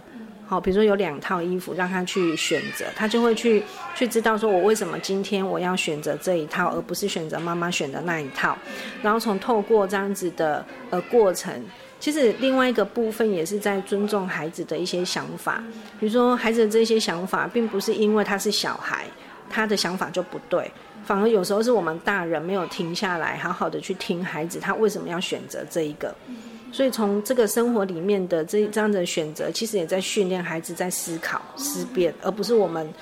[0.54, 3.62] 哦，比如说有两套衣服让他去选择，他就会去
[3.94, 8.56] 去知道说我为什么今天我要选择这一套，而不是选择妈妈选的那一套。
[9.02, 11.52] 然后从透过这样子的呃过程，
[11.98, 15.62] 其实另外一个部分也是在尊重孩子的一些想法，
[15.98, 19.06] 比如说孩子的这些想法，并不是因为他是小孩，
[19.50, 20.70] 他的想法就不对。
[21.04, 26.14] 反而有时候是我们大人没有停下来，好好的去听孩子他为什么要选择这一个，
[26.74, 32.92] 所以从这个生活里面的这这样的选择，其实也在训练孩子在思考思辨，而不是我们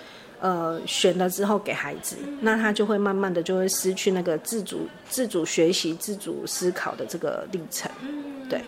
[0.41, 7.91] 呃选了之后给孩子，那他就会慢慢的就会失去那个自主自主学习、自主思考的这个历程，
[8.47, 8.61] 对。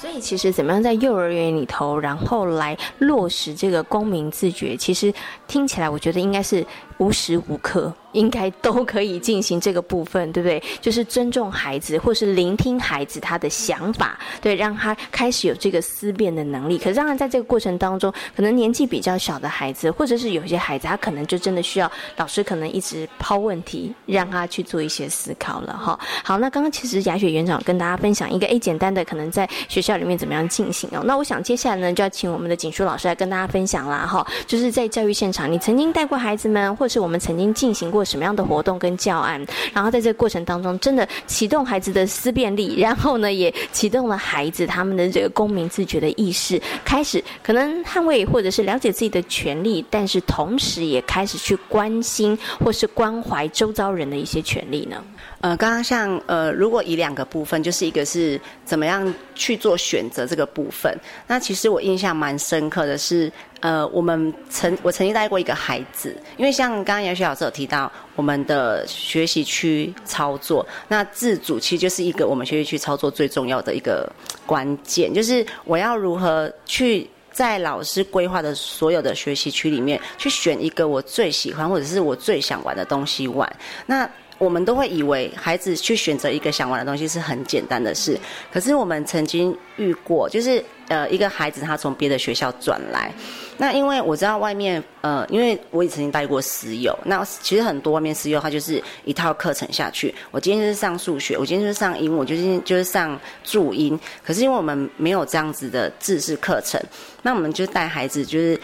[0.00, 5.14] 所以其实怎么样在幼儿园里头，然后来落实这个公民自觉，其实
[5.46, 6.66] 听起来我觉得应该是
[7.02, 7.92] 无时无刻。
[8.12, 10.62] 应该都可以进行这个部分，对不对？
[10.82, 16.76] 就是尊重孩子，或是聆听孩子他的想法，对，让他开始有这个思辨的能力。
[16.76, 25.98] 可是当然，在这个过程当中，可能年纪比较小的孩子，或者是有些孩子，他可能就真的需要老师可能一直抛问题，让他去做一些思考了哈。
[26.22, 31.00] 好，那刚刚其实雅雪园长跟大家分享一个诶简单的，可能在学校里面怎么样进行哦。
[31.02, 34.26] 那我想接下来呢，就要请我们的景书老师来跟大家分享啦哈。
[34.46, 38.02] 就是在教育现场，你曾经带过孩子们，或是我们曾经进行过。
[38.12, 39.40] 什么样的活动跟教案，
[39.72, 55.02] 然后在这个过程当中，真的启动孩子的思辨力，然后呢，也启动了孩子他们的这个公民自觉的意识，开始可能捍卫或者是了解自己的权利，但是同时也开始去关心或是关怀周遭人的一些权利呢。
[55.42, 60.96] 呃，刚刚像呃，如果以两个部分，就是一个是怎么样去做选择这个部分。
[61.26, 74.08] 那其实我印象蛮深刻的是，呃，我们曾我曾经带过一个孩子，因为像刚刚杨雪老师有提到我们的学习区操作，那自主其实就是一个我们学习区操作最重要的一个
[74.46, 83.50] 关键，就是我要如何去在老师规划的所有的学习区里面去选一个我最喜欢或者是我最想玩的东西玩。
[83.86, 84.08] 那
[84.42, 88.18] 我们都会以为孩子去选择一个想玩的东西是很简单的事，
[88.52, 93.14] 可是我们曾经遇过，就是呃一个孩子他从别的学校转来，
[93.56, 106.82] 那因为我知道外面呃，因为我也曾经带过私幼，那其实很多外面私幼他就是一套课程下去，我今天是上数学，我今天就是上英文，我今天就是上注音，可是因为我们没有这样子的知识课程，
[107.22, 108.58] 那我们就带孩子就是。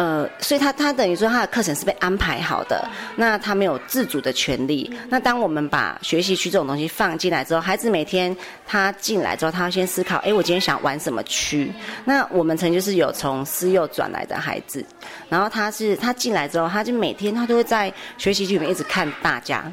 [0.00, 4.90] 呃，所以他他等于说他的课程是被安排好的，那他没有自主的权利。
[5.10, 8.34] 那当我们把学习区这种东西放进来之后，孩子每天
[8.66, 11.70] 他进来之后，他要先思考，哎，我今天想玩什么区？
[12.06, 14.82] 那我们曾经是有从私幼转来的孩子，
[15.28, 19.70] 然后他是他进来之后，他就每天他都会在学习区里面一直看大家，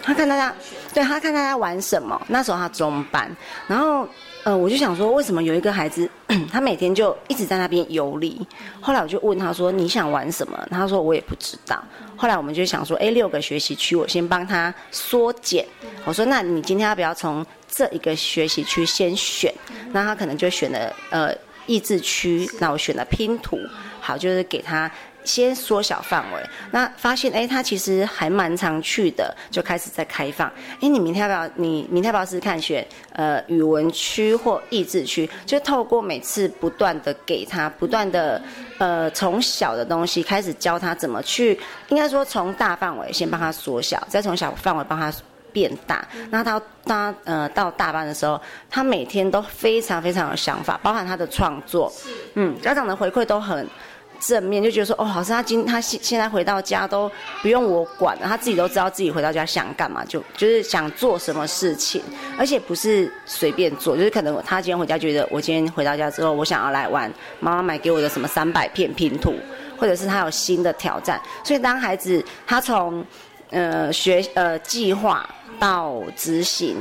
[0.00, 0.54] 他看大家，
[0.94, 2.24] 对他看大家玩什么。
[2.28, 3.28] 那时候他中班，
[3.66, 4.08] 然后。
[4.46, 6.08] 呃，我就想说，为什么有一个孩子，
[6.52, 8.40] 他每天就一直在那边游离？
[8.80, 11.82] 后来我就问他说：“你想玩什么？”他说：“我也不知道。”
[12.16, 15.66] 后来我们就想说：“哎，六个学习区，我先帮他缩减。”
[16.06, 19.52] 我说：“那你今天要不要从这一个学习区先选？”
[19.90, 21.34] 那他可能就选了呃
[21.66, 23.58] 益智区，那我选了拼图。
[24.00, 24.88] 好，就是给他。
[25.26, 30.48] 先缩小范围，那发现哎，他其实还蛮常去的，就开始在开放。
[30.80, 31.50] 哎，你明天要不要？
[31.56, 35.28] 你明天要不要试看选呃语文区或益智区？
[35.44, 38.40] 就透过每次不断的给他，不断的
[38.78, 41.58] 呃从小的东西开始教他怎么去，
[41.88, 45.12] 应该说从大范围先帮他缩小，再从小范围帮他
[45.52, 46.06] 变大。
[46.30, 51.92] 那到他呃到大班的时候，他每天都非常非常有想法，包含他的创作，
[52.34, 53.66] 嗯，家长的回馈都很。
[54.20, 57.10] 正面就觉得说哦，好像他今他现现在回到家都
[57.42, 62.02] 不用我管了，他自己都知道自己回到家想干嘛，就就是想做什么事情，
[62.38, 69.34] 而且不是随便做，就是可能他今天回家觉得我今天回到家之后，我想要来玩妈妈买给我的什么三百片拼图，
[69.78, 73.04] 或者是他有新的挑战，所以当孩子他从
[73.50, 75.28] 呃学呃计划。
[75.58, 76.76] 到执行，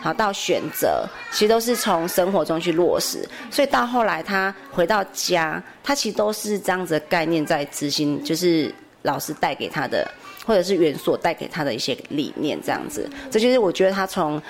[0.00, 3.28] 好到选择，其实都是从生活中去落实。
[3.50, 10.08] 所以到后来他回到家，他其实都是这样子的概念在执行，就是老师带给他的，
[10.46, 13.10] 或者是园所带给他的一些理念，这样子。
[13.32, 14.40] 这就是我觉得他从。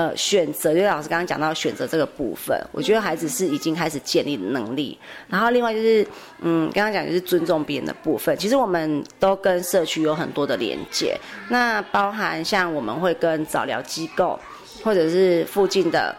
[0.00, 4.98] 呃，选择，因为老师刚刚讲到选择这个部分，我觉得孩子是已经开始建立能力。
[5.28, 6.06] 然后另外就是，
[6.40, 11.14] 嗯，刚刚讲就是尊重别人的部分，其实我们都跟社区有很多的连接。
[11.50, 14.40] 那包含像我们会跟早疗机构，
[14.82, 16.16] 或者是附近的，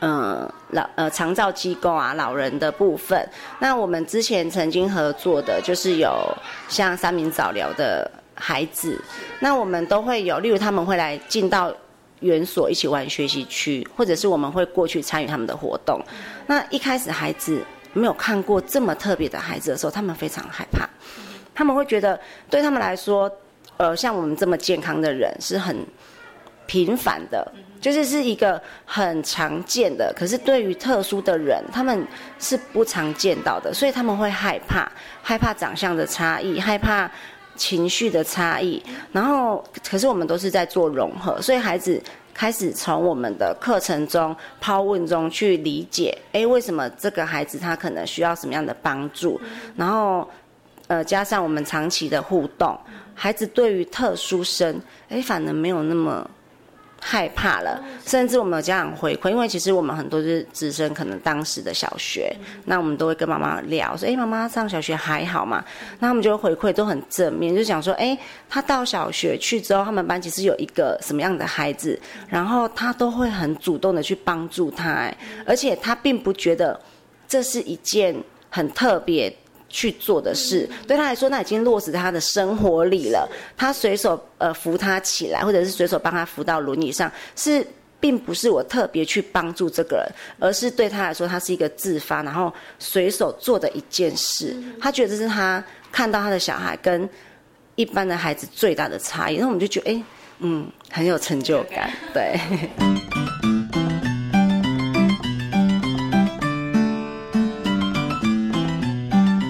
[0.00, 3.28] 嗯，老呃长照机构啊，老人的部分。
[3.58, 6.16] 那我们之前曾经合作的，就是有
[6.70, 8.98] 像三明早疗的孩子，
[9.40, 11.70] 那我们都会有，例如他们会来进到。
[12.20, 16.00] 园所一起玩学习区，或者是我们会过去参与他们的活动。
[16.46, 17.62] 那一开始孩子
[17.92, 20.88] 没有看过这么特别的孩子的时候，他们非常害怕。
[21.54, 23.30] 他们会觉得对他们来说，
[23.76, 25.76] 呃，像我们这么健康的人是很
[26.66, 27.50] 平凡的，
[27.80, 30.12] 就是是一个很常见的。
[30.16, 32.06] 可是对于特殊的人，他们
[32.38, 34.90] 是不常见到的，所以他们会害怕，
[35.22, 37.10] 害怕长相的差异，害怕。
[37.58, 38.82] 情绪的差异，
[39.12, 42.00] 然后可是我们都是在做融合，所以孩子
[42.32, 49.38] 开始从我们的课程中抛问中去理解，哎，为什么这个孩子他可能需要什么样的帮助？
[49.76, 50.26] 然后，
[50.86, 52.78] 呃，加上我们长期的互动，
[53.14, 54.80] 孩子对于特殊生，
[55.10, 56.30] 哎，反而没有那么。
[57.00, 62.34] 害怕了，甚至我们有家长回馈，因为其实我们很多是资深，可能当时的小学，
[62.64, 65.64] 那我们都会跟妈妈聊，说：“哎，妈妈上小学还好吗？”
[66.00, 68.18] 那他们就回馈都很正面，就讲说：“哎，
[68.48, 75.10] 他到小学去之后，他们班其实有一个什么样的孩子，然后他都会很主动的去帮助他，
[75.46, 76.78] 而且他并不觉得
[77.26, 78.14] 这是一件
[78.50, 79.34] 很特别。”
[79.68, 83.28] 去做的事，对他来说，那已经落实在他的生活里了。
[83.56, 87.66] 他随手呃扶他起来，或者是随手帮他扶到轮椅上，是
[88.00, 94.56] 并不是我特别去帮助这个人，而是对他来说，他是一个自发，然后随手做的一件事。
[94.80, 95.62] 他觉得这是他
[95.92, 97.08] 看到他的小孩跟
[97.74, 99.36] 一般的孩子最大的差异。
[99.36, 100.02] 那我们就觉得，哎，
[100.38, 102.38] 嗯，很有成就感，对。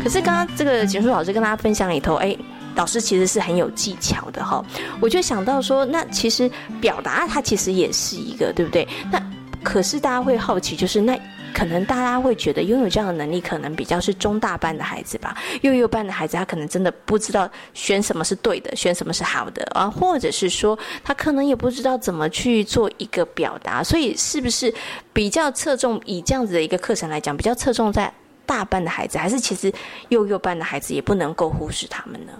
[0.08, 2.34] 可是刚刚这个简书老师跟大家分享里头，哎，
[2.76, 4.64] 老师其实是很有技巧的哈。
[5.02, 6.50] 我就想到说，那其实
[6.80, 8.88] 表达它其实也是一个，对不对？
[9.12, 9.22] 那
[9.62, 11.14] 可是大家会好奇，就是那
[11.52, 15.36] 可能大家会觉得拥有这样的能力，可能比较是中大班的孩子吧。
[15.60, 23.84] 幼幼班的孩子，他可能真的不知道选什么是对的，选什么是好的啊，或者是说他可能也不知道怎么去做一个表达。
[23.84, 24.72] 所以是不是
[25.12, 28.10] 比较侧重以这样子的一个课程来讲，比较侧重在？
[28.48, 29.70] 大班的孩子，还是其实
[30.08, 32.32] 幼幼班的孩子，也不能够忽视他们呢。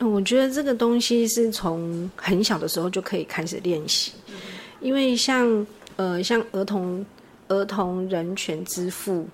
[0.00, 4.12] 我觉得这个东西是从很小的时候就可以开始练习，
[4.80, 7.04] 因为像呃像儿童
[7.46, 9.26] 儿童人权之父，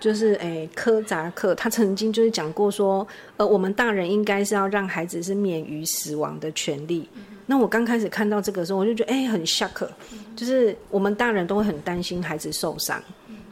[0.00, 3.06] 就是诶科扎克，他曾经就是讲过说，
[3.38, 7.08] 呃我们大人应该是要让孩子是免于死亡的权利。
[7.46, 9.86] 那我刚开始看到这个时候，我就觉得哎很 shock，
[10.36, 13.02] 就是我们大人都会很担心孩子受伤。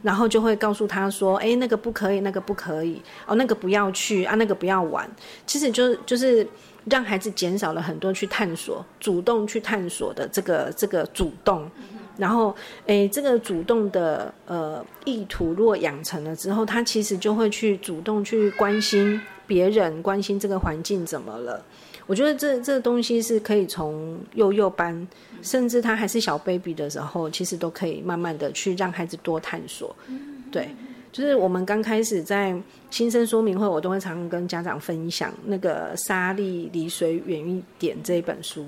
[0.03, 5.09] 然后就会告诉他说：“哎，那个不可以，那个不可以，哦，那个不要去啊，那个不要玩。”
[5.47, 6.45] 其实就就是
[6.85, 11.67] 让孩子减少了很多去探索、主动去探索的这个这个主动。
[12.15, 21.65] 然后，哎，这个主动的呃意图，如果养成了之后，他其实就会去主动去关心别人，关心这个环境怎么了。
[22.05, 25.07] 我觉得这这东西是可以从幼幼班，
[25.41, 29.95] 甚至他还是小 baby 的时候，其实都可以慢慢的去让孩子多探索。
[30.51, 30.69] 对，
[31.11, 32.55] 就是我们刚开始在
[32.89, 38.65] 新生说明会，我都会常常跟家长分享那个《沙粒离水远一点》这一本书，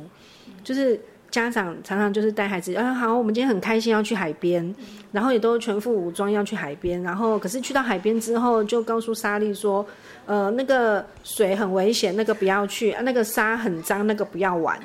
[0.64, 1.00] 就是。
[1.32, 4.74] 家长常常就是带孩子，啊好，我们今天很开心要去海边，
[5.16, 9.86] 然后也都全副武装要去海边，然后可是去到海边之后，就告诉莎莉说，
[10.26, 14.78] 呃，那个水很危险，那个不要去，啊，那个沙很脏，那个不要玩。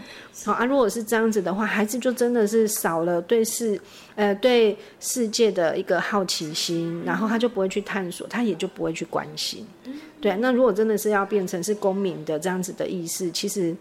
[0.45, 3.81] 好啊，如果是这样子的话，孩子就真的是少了对世，
[4.15, 9.67] 呃，对世界的一个好奇心，然后他就不会去探索，他也就不会去关心。
[10.21, 13.77] 对，那如果真的是要变成是公民的这样子的意识，其实。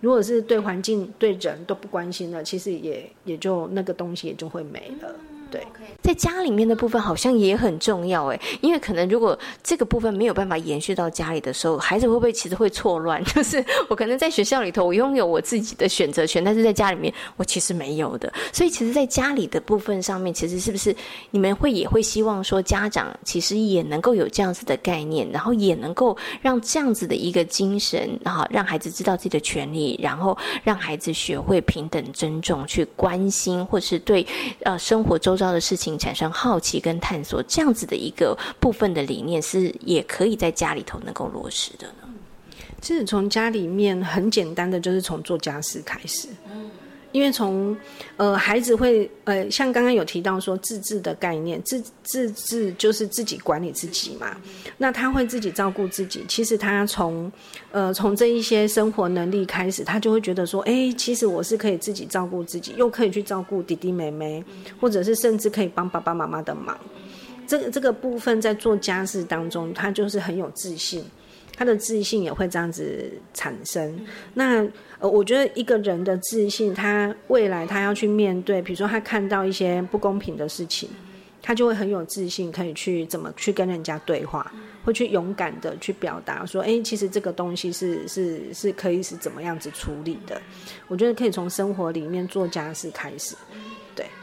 [0.00, 5.12] 如果是对环境、对人都不关心了，其实也也就那个东西也就会没了。
[5.50, 5.66] 对，
[6.02, 13.24] 在家里面的部分好像也很重要哎，因为可能如果这个部分没有办法延续到家里的时候，孩子会不会其实会错乱？
[13.32, 18.30] 就是我可能在学校里头我拥有我自己的选择权，但是在家里面我其实没有的。
[18.52, 20.94] 所以其实，在家里的部分上面，其实是不是
[21.30, 34.26] 你们会也会希望说，家长其实也能够有这样子的概念，然后也能够让这样子的一个精神，然后让孩子知道自己的权利，然后让孩子学会平等尊重，去关心或是对
[34.64, 35.37] 呃生活周。
[35.38, 42.08] 遭的事情产生好奇跟探索，这样子的一个部分的理念是也可以在家里头能够落实的呢。
[42.82, 46.28] 其实从家里面很简单的，就是从做家事开始。
[47.12, 47.76] 因为从
[48.16, 54.36] 呃孩子会呃像刚刚有提到说自治的概念，自自治就是自己管理自己嘛。
[54.76, 57.30] 那他会自己照顾自己，其实他从
[57.70, 64.44] 呃从这一些生活能力开始，他就会觉得说，哎，其实我是可以自己照顾自己，又可以去照顾弟弟妹妹，
[64.80, 66.78] 或者是甚至可以帮爸爸妈妈的忙。
[67.46, 71.02] 这个这个部分在做家事当中，他就是很有自信。
[71.58, 74.06] 他的自信也会这样子产生。
[74.34, 74.64] 那
[75.00, 80.88] 呃，我觉得一个人的自信，他未来他要去面对，比如说他看到一些不公平的事情，
[81.42, 84.52] 他就会很有自信，可以去怎么去跟人家对话，
[84.84, 90.40] 会去勇敢的去表达说，哎，其实这个东西是是是可以是怎么样子处理的。
[90.86, 93.34] 我觉得可以从生活里面做家事开始。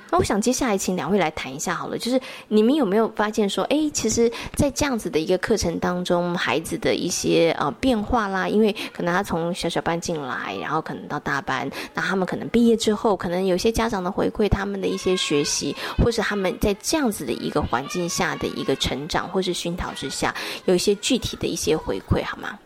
[0.10, 20.34] 那我想接下来请两位来谈一下好了，就是你们有没有发现说，哎，其实，在这样子的一个课程当中，孩子的一些呃变化啦，因为可能他从小小班进来，然后可能到大班，那他们可能毕业之后，可能有些家长的回馈，他们的一些学习，或是他们在这样子的一个环境下的一个成长，或是熏陶之下，
[20.66, 22.60] 有一些具体的一些回馈，好吗？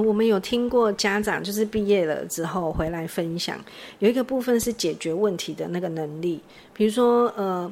[0.00, 3.58] 我们有听过家长就是毕业了之后回来分享，
[3.98, 6.40] 有一个部分是解决问题的那个能力，
[6.72, 7.70] 比如说呃，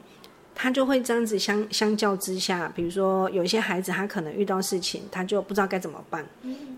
[0.55, 6.25] 他就会这样子相相较之下，比如说有一些孩子他可能遇到事情他就不知道该怎么办，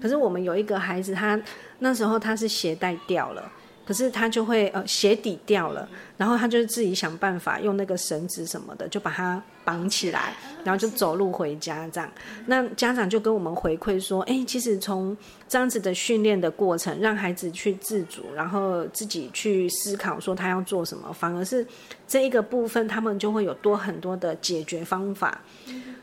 [0.01, 1.40] 可是我们有一个孩子他
[1.78, 3.53] 那时候他是鞋带掉了。
[3.87, 12.11] 可是他就会呃鞋底掉了，然后他就自己想办法用那个绳子什么的就把它绑起来，然后就走路回家这样。
[12.47, 15.16] 那家长就跟我们回馈说，哎，其实从
[15.49, 21.66] 这样子的训练的过程，让孩子去自主，然后自己去思考说他要做什么，反而是
[22.09, 25.41] 这一个部分他们就会有多很多的解决方法。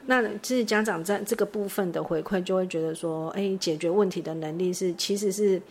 [0.05, 5.61] 那其实家长在这个部分的回馈就会觉得说，哎，解决问题的能力是其实是。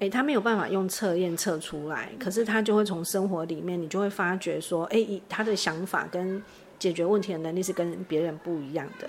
[0.00, 6.40] 诶，他没有办法用测验测出来，可是他就会从生活里面，你就会发觉说，诶，他的想法跟
[6.78, 9.08] 解决问题的能力是跟别人不一样的。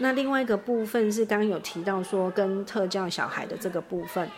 [0.00, 4.28] 那另外一个部分是刚刚有提到说，跟特教小孩的这个部分，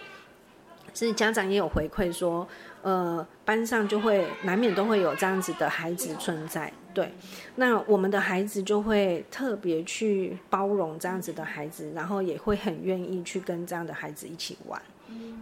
[0.92, 2.46] 是家长也有回馈说，
[2.82, 6.70] 呃，班上就会难免都会有这样子的孩子存在。
[6.92, 7.10] 对，
[7.54, 14.80] 那我们的孩子就会特别去包容这样子的孩子，然后也会很愿意去跟这样的孩子一起玩。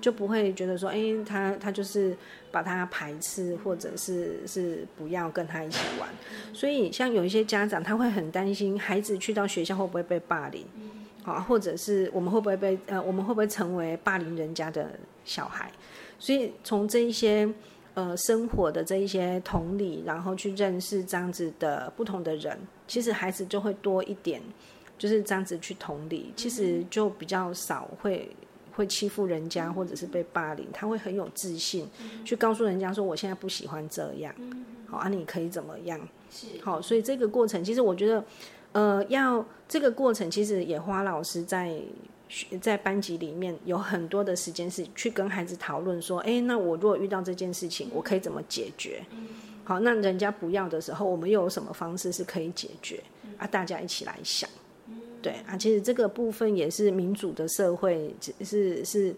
[0.01, 2.16] 就不会觉得说，哎，他他就是
[2.51, 6.09] 把他排斥，或者是是不要跟他一起玩。
[6.53, 10.64] 所以像有一些家长，他会很担心孩子去到学校会不会被霸凌，
[11.24, 15.70] 啊，或者是我们会不会被呃，我们会不会成为霸凌人家的小孩？
[16.18, 17.49] 所以从这一些
[17.95, 24.40] 呃生活的这一些同理，然后去认识这样子的不同的人，其实孩子就会多一点，
[24.99, 28.28] 就是这样子去同理，其实就比较少会。
[28.77, 31.89] 会欺负人家，或者是被霸凌，他会很有自信，
[32.25, 34.35] 去告诉人家说：“我现在不喜欢这样。”
[34.87, 36.01] 好啊，你可以怎么样？
[36.62, 38.25] 好，所以这个过程，其实我觉得，
[38.72, 41.81] 呃，要这个过程，其实也花老师在
[42.61, 49.05] 在班级里面有很多的时间是去跟孩子讨论说：“哎，那我如果遇到这件事情，我可以怎么解决？”
[49.62, 53.03] 好，那人家不要的时候，我们又有什么方式是可以解决？
[53.39, 54.51] 啊，大家一起来想。
[55.25, 59.16] 对啊，其实这个部分也是民主的社会，是是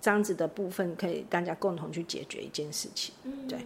[0.00, 3.14] 这样子的部分，可以大家共同去解决一件事情。
[3.48, 3.58] 对。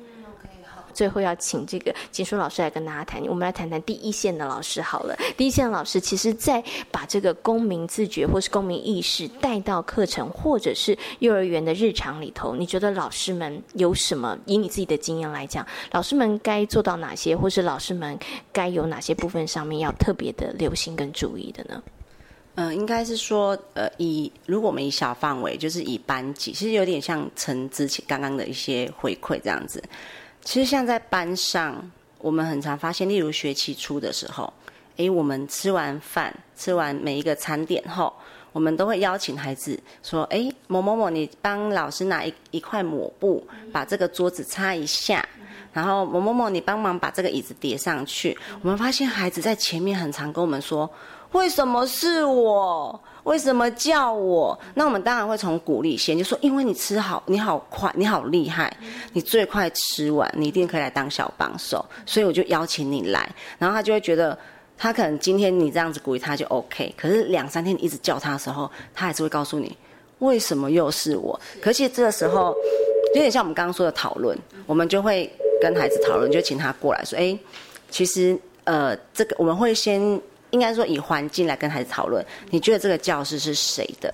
[0.99, 5.17] 最后要请这个锦书老师来跟大家谈，我们来谈谈第一线的老师好了。
[5.37, 14.37] 第一线的老师，其实在把这个公民自觉或是公民意识带到课程或者是幼儿园的日常里头，你觉得老师们有什么？
[14.45, 18.19] 以你自己的经验来讲，老师们该做到哪些，或是老师们
[18.53, 21.81] 该有哪些部分上面要特别的留心跟注意的呢？
[22.57, 29.81] 嗯，应该是说，呃，以如果我们以小范围，就是以班级，其实有点像陈之前刚刚的一些回馈这样子。
[30.49, 31.77] 其实像在班上，
[32.17, 34.51] 我们很常发现，例如学期初的时候，
[34.97, 38.11] 诶，我们吃完饭，吃完每一个餐点后，
[38.51, 45.23] 我们都会邀请孩子说，诶，某某某，你帮老师拿一一块抹布，把这个桌子擦一下，
[45.71, 48.35] 然后某某某，你帮忙把这个椅子叠上去。
[48.63, 50.91] 我们发现孩子在前面很常跟我们说。
[51.33, 52.99] 为什么是我？
[53.29, 54.59] 为什么叫我？
[54.75, 58.75] 那我们当然会从鼓励先，就说因为你吃好，你好快，你好厉害，
[59.13, 63.31] 你最快吃完，你一定可以来当小帮手，所以我就邀请你来。
[63.59, 64.37] 然后他就会觉得，
[64.79, 69.77] 他可能今天你这样子鼓励他就 OK，可是两三天你一直叫他的时候，他还是会告诉你
[70.21, 71.39] 为什么又是我。
[71.61, 72.55] 可是这个时候
[73.15, 77.39] 有点像我们刚刚说的讨论，我们就会跟孩子讨论，就请他过来说：“哎，
[77.91, 80.19] 其实呃，这个我们会先。”
[80.51, 84.13] 应该说以环境来跟孩子讨论，你觉得这个教室是谁的？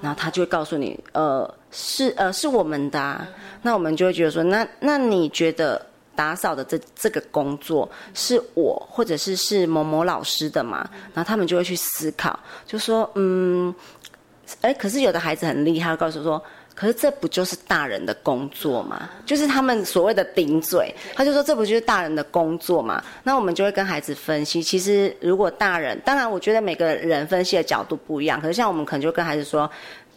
[0.00, 3.26] 然后他就会告诉你，呃，是呃是我们的啊。
[3.62, 5.80] 那我们就会觉得说，那那你觉得
[6.16, 10.88] 打扫的这这个工作是我或者是是某某老师的吗？
[11.14, 13.72] 然后他们就会去思考，就说，嗯，
[14.60, 16.42] 哎，可是有的孩子很厉害，告诉说。
[16.74, 19.08] 可是这不就是大人的工作吗？
[19.26, 23.02] 就是他们所谓的顶嘴，他就说这不就是大人的工作吗？
[23.22, 29.70] 那我们就会跟孩子分析，其实如果大人，当然我觉得每个人分析的角度不一样，可是像我们可能就跟孩子说。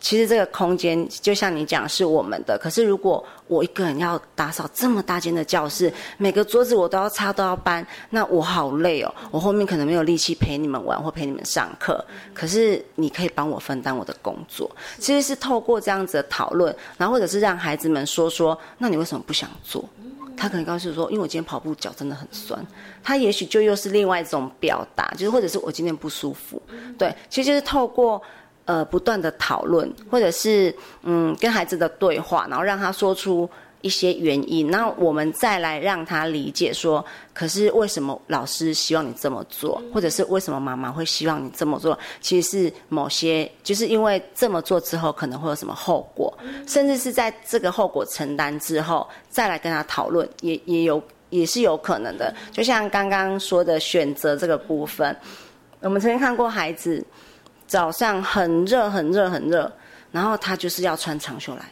[0.06, 9.12] 其实这个空间就像你讲是我们的，可是如果我一个人要打扫这么大间的教室，每个桌子我都要擦都要搬，那我好累哦。
[9.32, 12.06] 我后面可能没有力气陪你们玩或陪你们上课。
[12.36, 14.70] 可是你可以帮我分担我的工作。
[15.00, 19.84] 其实是透过这样子的讨论，然后或者是让孩子们说说，那你为什么不想做？
[20.38, 22.64] 他可能告诉说，因为我今天跑步脚真的很酸。
[23.04, 26.62] 他也许就又是另外一种表达，就是或者是我今天不舒服。
[26.96, 28.22] 对，其实就是透过。
[28.66, 33.48] 呃，不断的讨论，或者是嗯，跟孩子的对话，然后让他说出
[33.82, 41.96] 一些原因，那我们再来让他理解说，可是为什么老师希望你这么做，或者是为什么妈妈会希望你这么做？
[42.22, 46.36] 其实是某些，就是因为这么做之后可能会有什么后果，
[46.66, 51.00] 甚至是在这个后果承担之后，再来跟他讨论，也也有
[51.30, 52.34] 也是有可能的。
[52.52, 55.16] 就像刚刚说的选择这个部分，
[55.82, 57.06] 我们曾经看过孩子。
[57.68, 59.72] 早上很热很热很热，
[60.12, 61.66] 然后他就是要穿长袖来，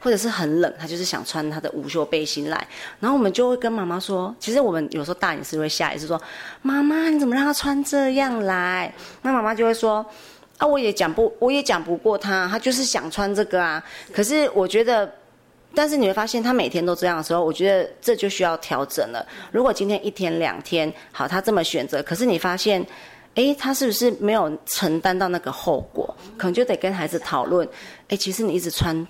[0.00, 2.66] 或者是很冷，他就是想穿他的无袖背心来。
[2.98, 6.20] 然后我们就会跟妈妈说，其实我们有时候大人是会下意识说
[6.62, 8.92] ：“妈妈，你怎么让他穿这样来？”
[9.22, 10.04] 那妈妈就会说
[10.56, 15.12] ：“啊，我也讲不，我也讲不过他，他就是想穿这个啊。”可是我觉得，
[15.74, 19.24] 但是你会发现，他每天都这样的时候，我觉得这就需要调整了。
[19.52, 22.84] 如果今天一天两天好，他这么选择，可是你发现。
[23.34, 26.16] 哎，他是不是没有承担到那个后果？
[26.36, 27.68] 可能就得跟孩子讨论。
[28.08, 29.06] 哎，其实你一直穿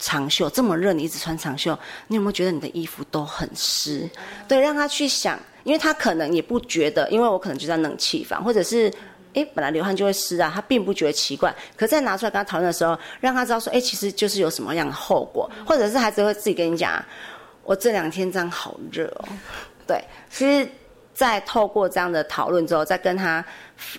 [0.00, 4.10] 长袖，这么热，你一直穿长袖，你有没有觉得你的衣服都很湿？
[4.48, 8.92] 对，让他去想，因为他可能也不觉得，因为我可能就在冷气房，或者是
[9.34, 11.54] 哎，本来流汗就会湿啊，他并不觉得奇怪。
[11.76, 17.00] 可在拿出来跟他讨论的时候，让他知道说，哎，其实就是有什么样的后果，或者是孩子会自己跟你讲，
[17.62, 19.28] 我这两天这样好热哦。
[19.86, 20.68] 对，其实。
[21.18, 23.44] 再透过这样的讨论之后，再跟他，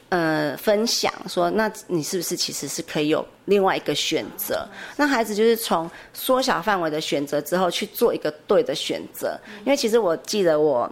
[0.07, 4.65] 呃，分享说，那你是不是其实是可以有另外一个选择？
[4.95, 9.37] 那孩子就是从缩小范围的选择之后去做一个对的选择。
[9.65, 10.89] 因为其实我记得我，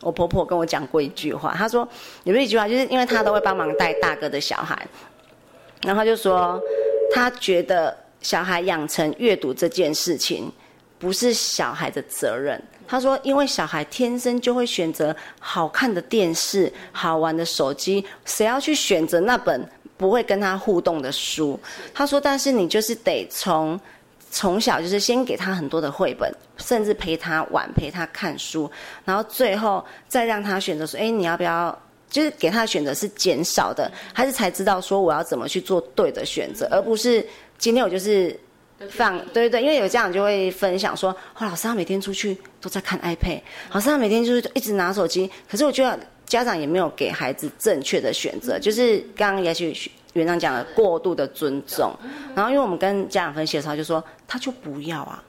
[0.00, 1.88] 我婆婆跟我讲过一句话，她说
[2.24, 4.84] 有一句话，就是因为她都会帮忙带大哥的小孩，
[5.82, 6.60] 然后就说
[7.14, 10.50] 她觉得小孩养成阅读这件事情
[10.98, 12.60] 不是小孩的责任。
[12.86, 19.66] 他说：“因为小孩天生就会选择好看的电视、好玩的手机，谁要去选择那本
[19.96, 21.58] 不会跟他互动的书？”
[21.94, 23.78] 他说：“但是你就是得从
[24.30, 28.70] 从小就是先给他很多的绘本，甚至陪他玩、陪他看书，
[29.04, 31.76] 然后最后再让他选择说：‘哎，你要不要？’
[32.10, 37.26] 就是给他选择是减少的，还是才知道说我要怎么去做对的选择，而不是
[37.56, 38.38] 今天我就是。”
[38.90, 43.40] 放对对对，因为有家长就会分享说，哦，老师他每天出去都在看 iPad，
[43.72, 45.30] 老师他每天就是一直拿手机。
[45.50, 51.94] 可是我觉得家长也没有给孩子正确的选择，就是刚刚也许园长讲的过度的尊重。
[52.34, 55.22] 然后因为我们跟家长分析的时候，就说他就不要啊，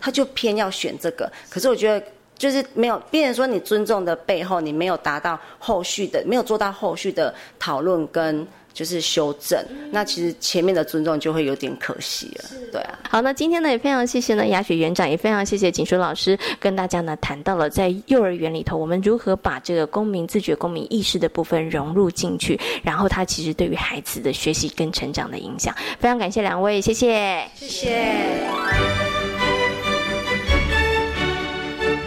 [0.00, 1.30] 他就偏要选这个。
[1.48, 2.06] 可是我觉得
[2.36, 8.46] 就是没有，别人说你尊重的背后，你没有达到后续的，没有做到后续的讨论跟。
[8.72, 12.98] 就是修正，那其实前面的尊重就会有点可惜了，对啊。
[13.08, 25.74] 好，那今天呢也非常谢谢呢雅雪园长，也非常谢谢锦书老师跟大家呢谈到了在幼儿园里头我们如何把这个公民自觉、公民意识的部分融入进去，然后他其实对于孩子的学习跟成长的影响。
[25.98, 29.09] 非常感谢两位，谢谢，谢谢。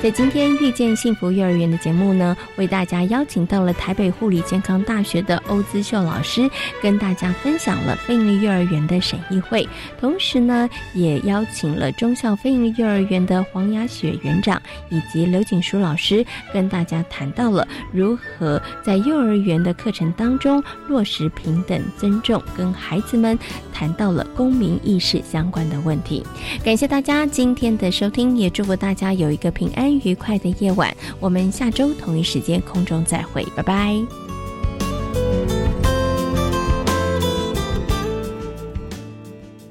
[0.04, 6.52] 在今天遇见幸福幼儿园的节目呢，为大家邀请到了台北护理健康大学的欧姿秀老师，
[6.82, 9.66] 跟大家分享了非营利幼儿园的审议会。
[9.98, 23.40] 同时呢，也邀请了中校非营利幼儿园的黄雅雪园长以及刘景书老师，跟大家谈到了如何在幼儿园的课程当中落实平等尊重，跟孩子们
[23.72, 26.26] 谈到了公民意识相关的问题。
[26.62, 29.93] 感谢大家今天的收听，也祝福大家有一个平安。
[30.04, 30.96] 愉快的夜晚。
[31.20, 34.00] 我们下周同一时间空中再会拜拜。